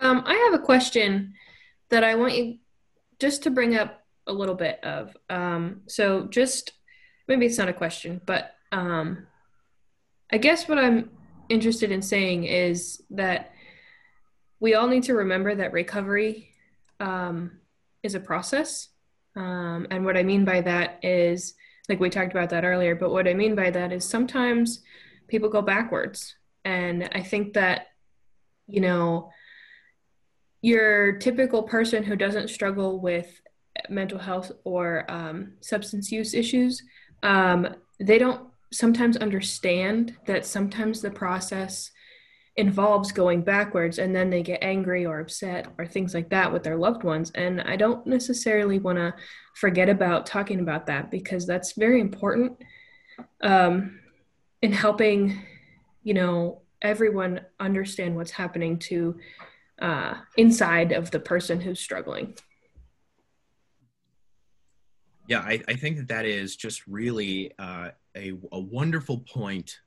[0.02, 1.34] Um, I have a question
[1.89, 2.58] that I want you
[3.20, 5.16] just to bring up a little bit of.
[5.30, 6.74] Um, so just
[7.28, 9.28] maybe it's not a question, but um,
[10.32, 11.11] I guess what I'm
[11.47, 13.53] interested in saying is that
[14.59, 16.49] we all need to remember that recovery
[16.99, 17.59] um,
[18.01, 18.89] is a process.
[19.36, 21.53] Um, and what I mean by that is,
[21.88, 24.82] like we talked about that earlier, but what I mean by that is sometimes
[25.28, 26.36] people go backwards.
[26.65, 27.88] And I think that,
[28.67, 29.32] you know,
[30.61, 33.41] your typical person who doesn't struggle with
[33.89, 36.82] mental health or um, substance use issues,
[37.21, 41.91] um, they don't sometimes understand that sometimes the process
[42.55, 46.63] involves going backwards and then they get angry or upset or things like that with
[46.63, 47.32] their loved ones.
[47.32, 49.13] And I don't necessarily want to
[49.55, 52.57] forget about talking about that because that's very important
[53.41, 53.99] um,
[54.61, 55.41] in helping,
[56.03, 59.17] you know, everyone understand what's happening to
[59.82, 62.36] uh, inside of the person who's struggling.
[65.28, 69.80] Yeah, I, I think that that is just really uh, a, a wonderful point.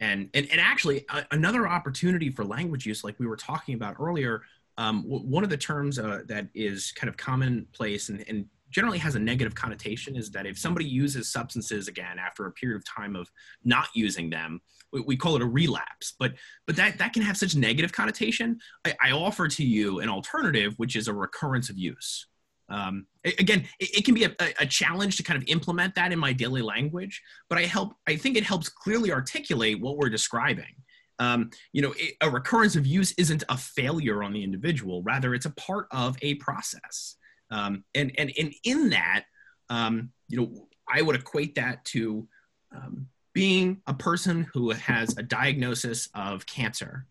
[0.00, 3.96] And and, and actually a, another opportunity for language use like we were talking about
[3.98, 4.42] earlier
[4.76, 8.98] um, w- one of the terms uh, that is kind of commonplace and, and generally
[8.98, 12.84] has a negative connotation is that if somebody uses substances again after a period of
[12.84, 13.30] time of
[13.64, 14.60] not using them
[14.92, 16.14] we, we call it a relapse.
[16.18, 16.34] But
[16.66, 18.58] but that that can have such negative connotation.
[18.84, 22.26] I, I offer to you an alternative which is a recurrence of use
[22.68, 26.18] um, again it, it, can be a, a, challenge to kind of implement that in
[26.18, 30.74] my daily language but i help i think it helps clearly articulate what we're describing.
[31.18, 35.34] Um, you know it, a recurrence of use isn't a failure on the individual rather
[35.34, 37.16] it's a part of a process.
[37.50, 39.24] Um, and and and in that
[39.70, 42.28] um, you know i would equate that to
[42.74, 47.06] um, being a person who has a diagnosis of cancer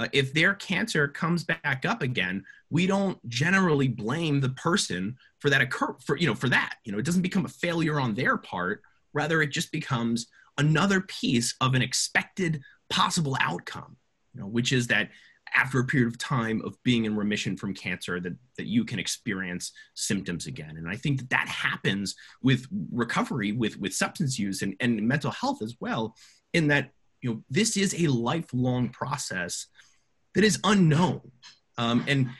[0.00, 5.50] uh, if their cancer comes back up again, we don't generally blame the person for
[5.50, 6.76] that occur for you know for that.
[6.84, 8.82] You know, it doesn't become a failure on their part.
[9.12, 10.26] Rather, it just becomes
[10.56, 13.96] another piece of an expected possible outcome.
[14.34, 15.10] you know, which is that
[15.52, 18.98] after a period of time of being in remission from cancer that, that you can
[18.98, 24.62] experience symptoms again and i think that that happens with recovery with, with substance use
[24.62, 26.14] and, and mental health as well
[26.52, 29.66] in that you know this is a lifelong process
[30.34, 31.20] that is unknown.
[31.78, 32.30] Um, and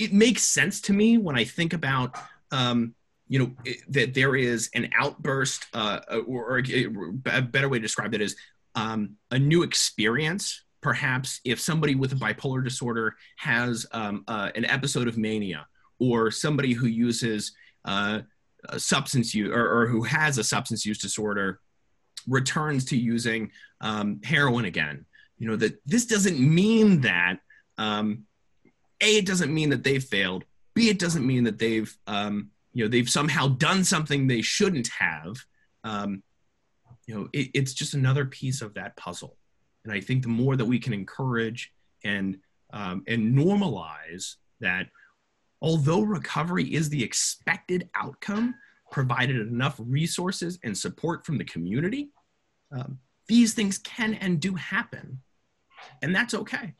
[0.00, 2.16] it makes sense to me when i think about
[2.52, 2.94] um,
[3.28, 7.82] you know it, that there is an outburst uh, or, or, a better way to
[7.82, 8.34] describe it is
[8.74, 10.64] um, a new experience.
[10.80, 15.66] Perhaps if somebody with a bipolar disorder has um, uh, an episode of mania
[15.98, 17.52] or somebody who uses
[17.84, 18.20] uh,
[18.76, 21.60] substance use or, or, who has a substance use disorder
[22.26, 25.04] returns to using um, heroin again
[25.40, 27.38] you know that this doesn't mean that
[27.78, 28.26] um,
[29.00, 30.44] a it doesn't mean that they've failed.
[30.74, 34.88] B it doesn't mean that they've um, you know they've somehow done something they shouldn't
[34.98, 35.36] have.
[35.82, 36.22] Um,
[37.06, 39.36] you know it, it's just another piece of that puzzle.
[39.84, 41.72] And I think the more that we can encourage
[42.04, 42.36] and
[42.72, 44.88] um, and normalize that,
[45.62, 48.54] although recovery is the expected outcome,
[48.90, 52.10] provided enough resources and support from the community,
[52.72, 55.22] um, these things can and do happen,
[56.02, 56.74] and that's okay.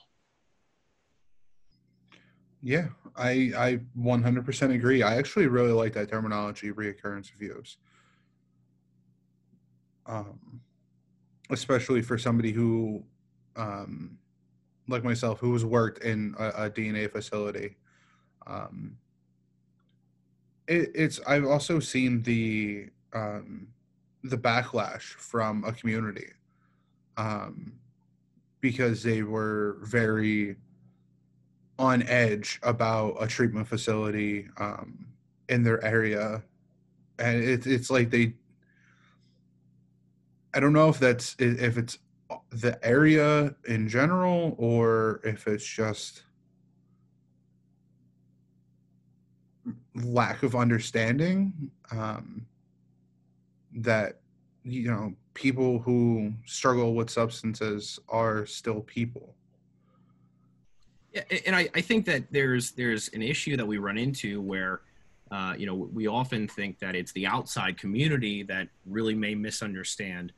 [2.63, 5.03] Yeah, I I 100% agree.
[5.03, 7.79] I actually really like that terminology, reoccurrence of.
[10.07, 10.61] Um,
[11.51, 13.03] especially for somebody who,
[13.57, 14.19] um,
[14.89, 17.77] like myself, who has worked in a, a D&A facility.
[18.47, 18.97] Um,
[20.67, 23.69] it, it's I've also seen the um,
[24.25, 26.33] the backlash from a community
[27.17, 27.73] um,
[28.61, 30.57] because they were very
[31.79, 35.07] on edge about a treatment facility um,
[35.49, 36.43] in their area,
[37.19, 38.35] and it, it's like they
[40.53, 41.99] I don't know if that's if it's
[42.51, 46.23] the area in general or if it's just
[49.95, 51.53] lack of understanding
[51.93, 52.47] um,
[53.75, 54.21] that
[54.65, 59.35] you know people who struggle with substances are still people
[61.13, 64.81] yeah and I, I think that there's there's an issue that we run into where
[65.31, 70.33] uh, you know we often think that it's the outside community that really may misunderstand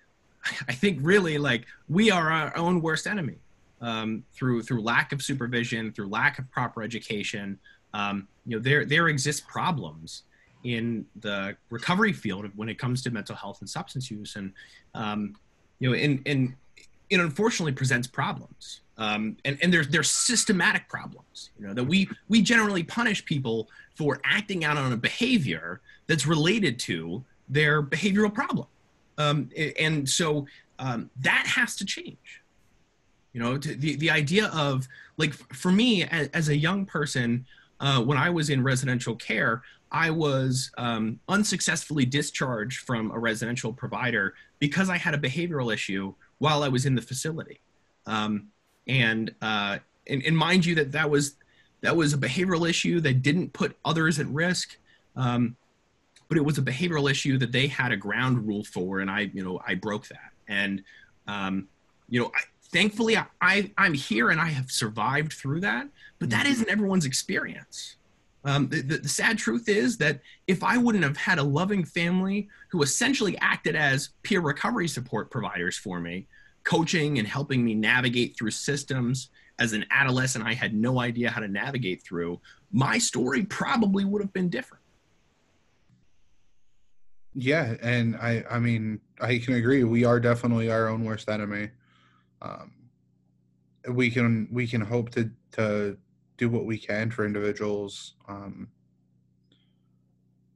[0.68, 3.38] I think really like we are our own worst enemy
[3.80, 7.58] um, through through lack of supervision, through lack of proper education.
[7.94, 10.22] Um, you know, there there exist problems
[10.64, 14.52] in the recovery field when it comes to mental health and substance use, and
[14.94, 15.36] um,
[15.78, 16.54] you know, and and
[17.10, 18.80] it unfortunately presents problems.
[18.98, 21.50] Um, and and there's there's systematic problems.
[21.58, 26.26] You know that we we generally punish people for acting out on a behavior that's
[26.26, 28.66] related to their behavioral problem.
[29.18, 30.46] Um, and so
[30.78, 32.42] um, that has to change.
[33.32, 37.46] You know, the, the idea of like for me as, as a young person,
[37.80, 39.62] uh, when I was in residential care,
[39.92, 46.14] I was um, unsuccessfully discharged from a residential provider because I had a behavioral issue
[46.38, 47.60] while I was in the facility.
[48.06, 48.48] Um,
[48.88, 49.78] and, uh,
[50.08, 51.36] and, and mind you that that was
[51.82, 54.78] that was a behavioral issue that didn't put others at risk.
[55.16, 55.56] Um,
[56.28, 59.30] but it was a behavioral issue that they had a ground rule for, and I,
[59.34, 60.30] you know, I broke that.
[60.48, 60.82] And,
[61.26, 61.68] um,
[62.08, 62.40] you know, I,
[62.72, 65.88] thankfully I, I, am here and I have survived through that,
[66.18, 66.52] but that mm-hmm.
[66.52, 67.96] isn't everyone's experience.
[68.44, 72.48] Um, the, the, sad truth is that if I wouldn't have had a loving family
[72.70, 76.26] who essentially acted as peer recovery support providers for me,
[76.64, 81.40] coaching and helping me navigate through systems as an adolescent I had no idea how
[81.40, 82.40] to navigate through,
[82.72, 84.82] my story probably would have been different.
[87.34, 89.84] Yeah, and I I mean I can agree.
[89.84, 91.70] We are definitely our own worst enemy.
[92.42, 92.72] Um,
[93.88, 95.96] we can we can hope to to
[96.42, 98.14] do what we can for individuals.
[98.26, 98.66] Um,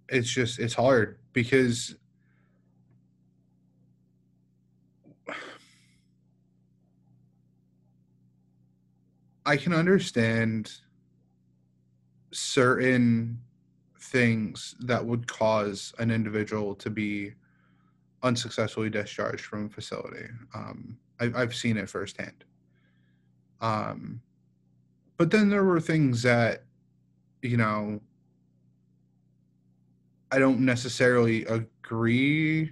[0.08, 1.94] it's just it's hard because
[9.46, 10.72] I can understand
[12.32, 13.38] certain
[14.00, 17.32] things that would cause an individual to be
[18.24, 20.26] unsuccessfully discharged from a facility.
[20.52, 22.42] Um, I, I've seen it firsthand.
[23.60, 24.20] Um,
[25.16, 26.64] but then there were things that,
[27.42, 28.00] you know,
[30.30, 32.70] I don't necessarily agree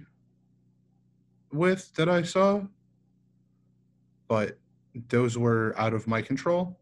[1.51, 2.61] with that I saw,
[4.27, 4.57] but
[5.09, 6.77] those were out of my control.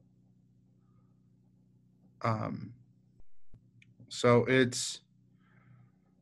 [2.22, 2.74] Um,
[4.10, 5.02] so it's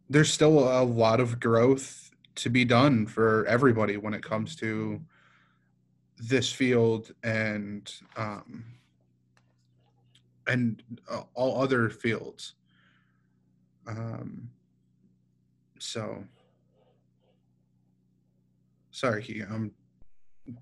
[0.10, 5.00] there's still a lot of growth to be done for everybody when it comes to
[6.18, 8.66] this field and um,
[10.48, 12.56] and uh, all other fields.
[13.88, 14.50] Um,
[15.80, 16.24] so
[18.92, 19.48] sorry, Keegan.
[19.52, 19.72] Um,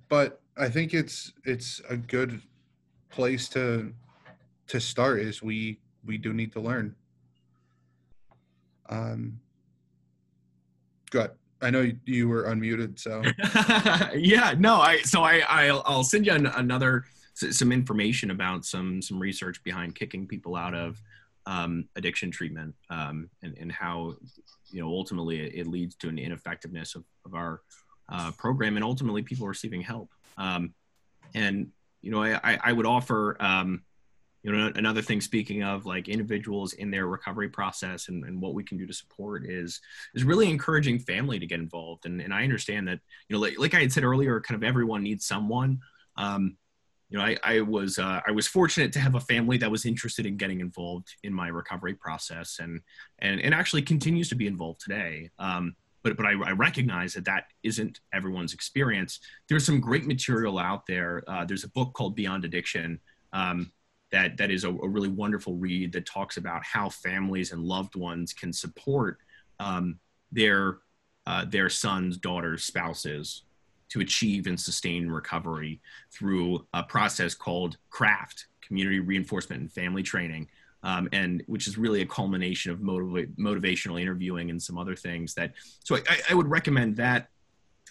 [0.08, 2.42] but I think it's it's a good
[3.10, 3.94] place to
[4.68, 5.20] to start.
[5.22, 6.96] Is we we do need to learn.
[8.90, 9.40] Um,
[11.12, 11.32] good.
[11.62, 13.22] I know you were unmuted, so
[14.16, 17.06] yeah, no, I so I I'll, I'll send you an, another
[17.40, 21.02] some information about some some research behind kicking people out of
[21.46, 24.16] um, addiction treatment um, and and how
[24.72, 27.62] you know ultimately it, it leads to an ineffectiveness of, of our
[28.10, 30.10] uh, program and ultimately people receiving help.
[30.38, 30.74] Um,
[31.34, 31.68] and
[32.02, 33.84] you know I I would offer um,
[34.44, 38.54] you know another thing speaking of like individuals in their recovery process and, and what
[38.54, 39.82] we can do to support is
[40.14, 43.60] is really encouraging family to get involved and, and i understand that you know like,
[43.60, 45.80] like i had said earlier kind of everyone needs someone
[46.16, 46.58] um,
[47.10, 49.86] you know i, I was uh, i was fortunate to have a family that was
[49.86, 52.82] interested in getting involved in my recovery process and
[53.20, 57.26] and, and actually continues to be involved today um, but but I, I, recognize that
[57.26, 59.20] that isn't everyone's experience.
[59.48, 61.24] There's some great material out there.
[61.28, 63.00] Uh, there's a book called Beyond Addiction
[63.34, 63.72] um,
[64.12, 67.96] that that is a, a, really wonderful read that talks about how families and loved
[67.96, 69.18] ones can support
[69.60, 70.00] um,
[70.32, 70.80] their
[71.28, 73.44] uh, their sons, daughters, spouses
[73.90, 75.82] to achieve and sustain recovery
[76.12, 80.48] through a process called CRAFT, Community Reinforcement and Family Training,
[80.84, 85.34] um, and which is really a culmination of motiva- motivational interviewing and some other things
[85.34, 85.54] that.
[85.84, 87.30] So I, I would recommend that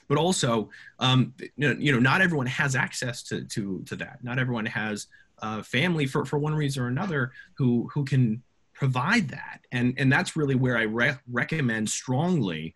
[0.09, 4.67] but also um, you, know, not everyone has access to to to that not everyone
[4.67, 5.07] has
[5.41, 8.43] uh, family for, for one reason or another who who can
[8.73, 12.73] provide that and and that's really where i re- recommend strongly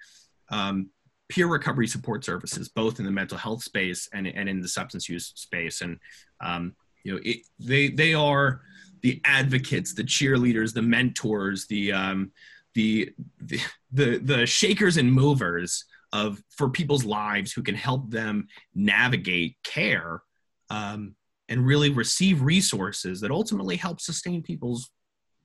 [0.50, 0.90] um,
[1.32, 5.08] peer recovery support services both in the mental health space and, and in the substance
[5.08, 5.80] use space.
[5.80, 5.98] And
[6.42, 6.74] um,
[7.04, 8.60] you know it, they they are
[9.00, 12.32] the advocates the cheerleaders the mentors the um,
[12.74, 13.10] the,
[13.40, 13.60] the
[13.92, 20.22] the the shakers and movers of for people's lives who can help them navigate care
[20.68, 21.14] um,
[21.48, 24.90] and really receive resources that ultimately help sustain people's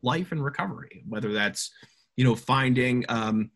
[0.02, 1.72] life and recovery whether that's
[2.18, 3.50] you know finding um,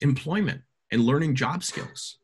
[0.00, 0.62] employment
[0.92, 2.18] and learning job skills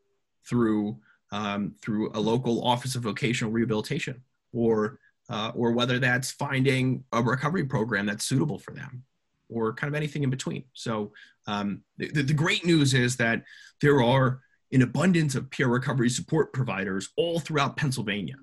[0.48, 0.98] through
[1.30, 7.20] um, through a local office of vocational rehabilitation or uh, or whether that's finding a
[7.22, 9.02] recovery program that's suitable for them
[9.50, 11.12] or kind of anything in between so
[11.46, 13.42] um, the, the great news is that
[13.80, 14.40] there are
[14.72, 18.36] an abundance of peer recovery support providers all throughout pennsylvania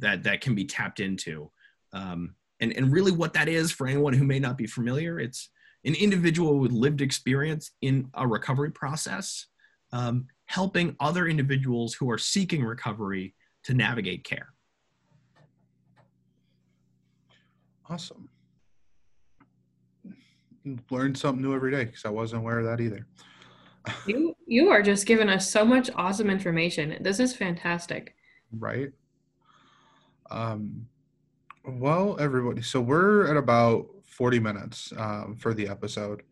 [0.00, 1.50] that that can be tapped into.
[1.92, 5.48] Um, and, and really what that is for anyone who may not be familiar, it's
[5.84, 9.46] an individual with lived experience in a recovery process,
[9.92, 14.52] um, helping other individuals who are seeking recovery to navigate care.
[17.88, 18.28] Awesome.
[20.90, 23.06] Learn something new every day because I wasn't aware of that either.
[24.06, 26.98] you you are just giving us so much awesome information.
[27.00, 28.14] This is fantastic.
[28.52, 28.90] Right.
[30.30, 30.86] Um,
[31.66, 33.86] well, everybody, so we're at about
[34.20, 36.24] 40 minutes um, for the episode.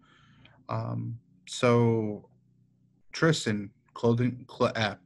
[0.69, 1.19] Um,
[1.49, 2.29] so,
[3.13, 4.97] Tristan, clothing, cl- uh,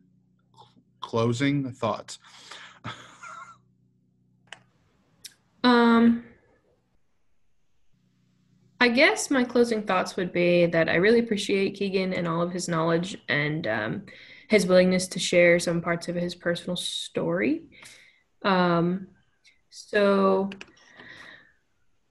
[1.00, 2.18] closing thoughts.
[5.62, 6.24] um,
[8.80, 12.50] I guess my closing thoughts would be that I really appreciate Keegan and all of
[12.50, 14.06] his knowledge and um,
[14.48, 17.62] his willingness to share some parts of his personal story.
[18.44, 19.06] Um,
[19.70, 20.50] so,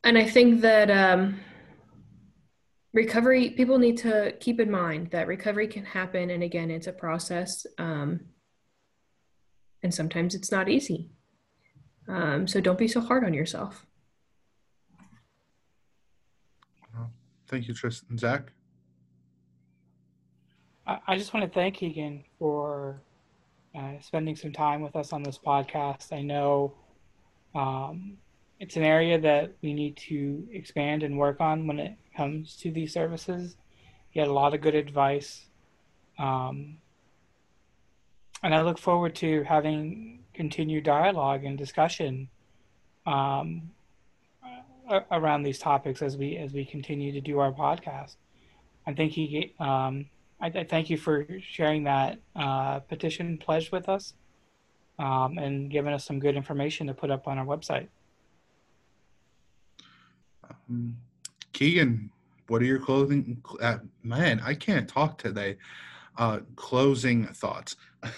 [0.04, 1.40] and I think that um,
[2.94, 6.30] recovery, people need to keep in mind that recovery can happen.
[6.30, 7.66] And again, it's a process.
[7.78, 8.22] Um,
[9.84, 11.10] and sometimes it's not easy.
[12.08, 13.86] Um, so don't be so hard on yourself.
[17.52, 18.18] Thank you, Tristan.
[18.18, 18.54] Zach?
[20.88, 23.02] I just want to thank Keegan for
[23.78, 26.14] uh, spending some time with us on this podcast.
[26.14, 26.74] I know
[27.54, 28.18] um,
[28.62, 32.70] it's an area that we need to expand and work on when it comes to
[32.70, 33.56] these services.
[34.12, 35.48] He had a lot of good advice.
[36.20, 36.78] Um,
[38.44, 42.30] and I look forward to having continued dialogue and discussion
[43.08, 43.72] um,
[45.10, 48.16] around these topics as we as we continue to do our podcast.
[48.86, 50.06] I think he um,
[50.40, 54.14] I, I thank you for sharing that uh, petition pledge with us
[55.00, 57.88] um, and giving us some good information to put up on our website.
[61.54, 62.10] Keegan,
[62.48, 63.42] what are your clothing?
[63.62, 65.58] Uh, man, I can't talk today.
[66.18, 67.76] Uh, closing thoughts.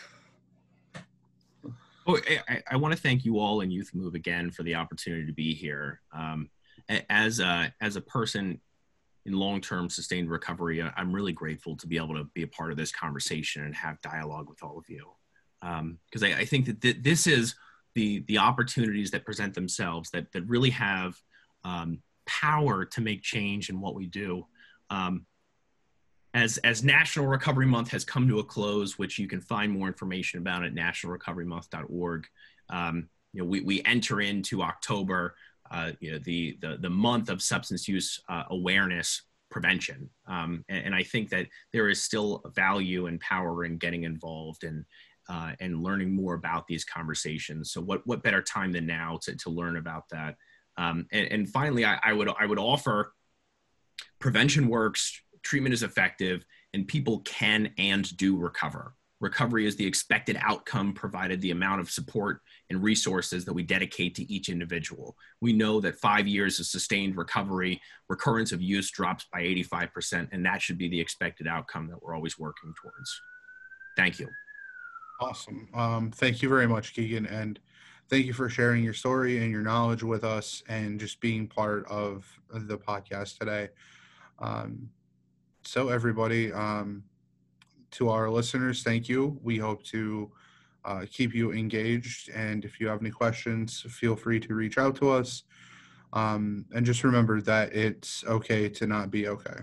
[2.06, 5.26] Oh, I, I want to thank you all in Youth Move again for the opportunity
[5.26, 6.02] to be here.
[6.12, 6.50] Um,
[7.10, 8.60] as a as a person
[9.26, 12.78] in long-term sustained recovery, I'm really grateful to be able to be a part of
[12.78, 15.12] this conversation and have dialogue with all of you.
[15.62, 17.56] Because um, I, I, think that th- this is
[17.96, 21.16] the the opportunities that present themselves that that really have
[21.64, 24.46] um, power to make change in what we do.
[24.90, 25.26] Um,
[26.34, 29.88] as as National Recovery Month has come to a close, which you can find more
[29.88, 32.28] information about at nationalrecoverymonth.org.
[32.70, 35.36] Um, you know, we, we enter into October,
[35.72, 39.22] uh, you know, the, the the month of substance use uh, awareness
[39.52, 44.04] prevention, um, and, and, I think that there is still value and power in getting
[44.04, 44.84] involved and
[45.30, 47.72] uh, and learning more about these conversations.
[47.72, 50.36] So, what what better time than now to to learn about that?
[50.78, 53.14] Um, and, and, finally, I, I would I would offer
[54.20, 58.96] prevention works treatment is effective, and people can and do recover.
[59.20, 64.16] Recovery is the expected outcome provided the amount of support and resources that we dedicate
[64.16, 65.16] to each individual.
[65.40, 70.46] We know that five years of sustained recovery, recurrence of use drops by 85%, and
[70.46, 73.22] that should be the expected outcome that we're always working towards.
[73.96, 74.28] Thank you.
[75.22, 75.70] Awesome.
[75.74, 77.26] Um, thank you very much, Keegan.
[77.26, 77.60] And
[78.10, 81.86] thank you for sharing your story and your knowledge with us and just being part
[81.88, 83.70] of the podcast today.
[84.40, 84.90] Um,
[85.64, 87.04] so everybody um,
[87.92, 89.40] to our listeners thank you.
[89.42, 90.32] We hope to
[90.86, 94.96] uh, keep you engaged and if you have any questions feel free to reach out
[94.98, 95.44] to us.
[96.12, 99.62] Um, and just remember that it's okay to not be okay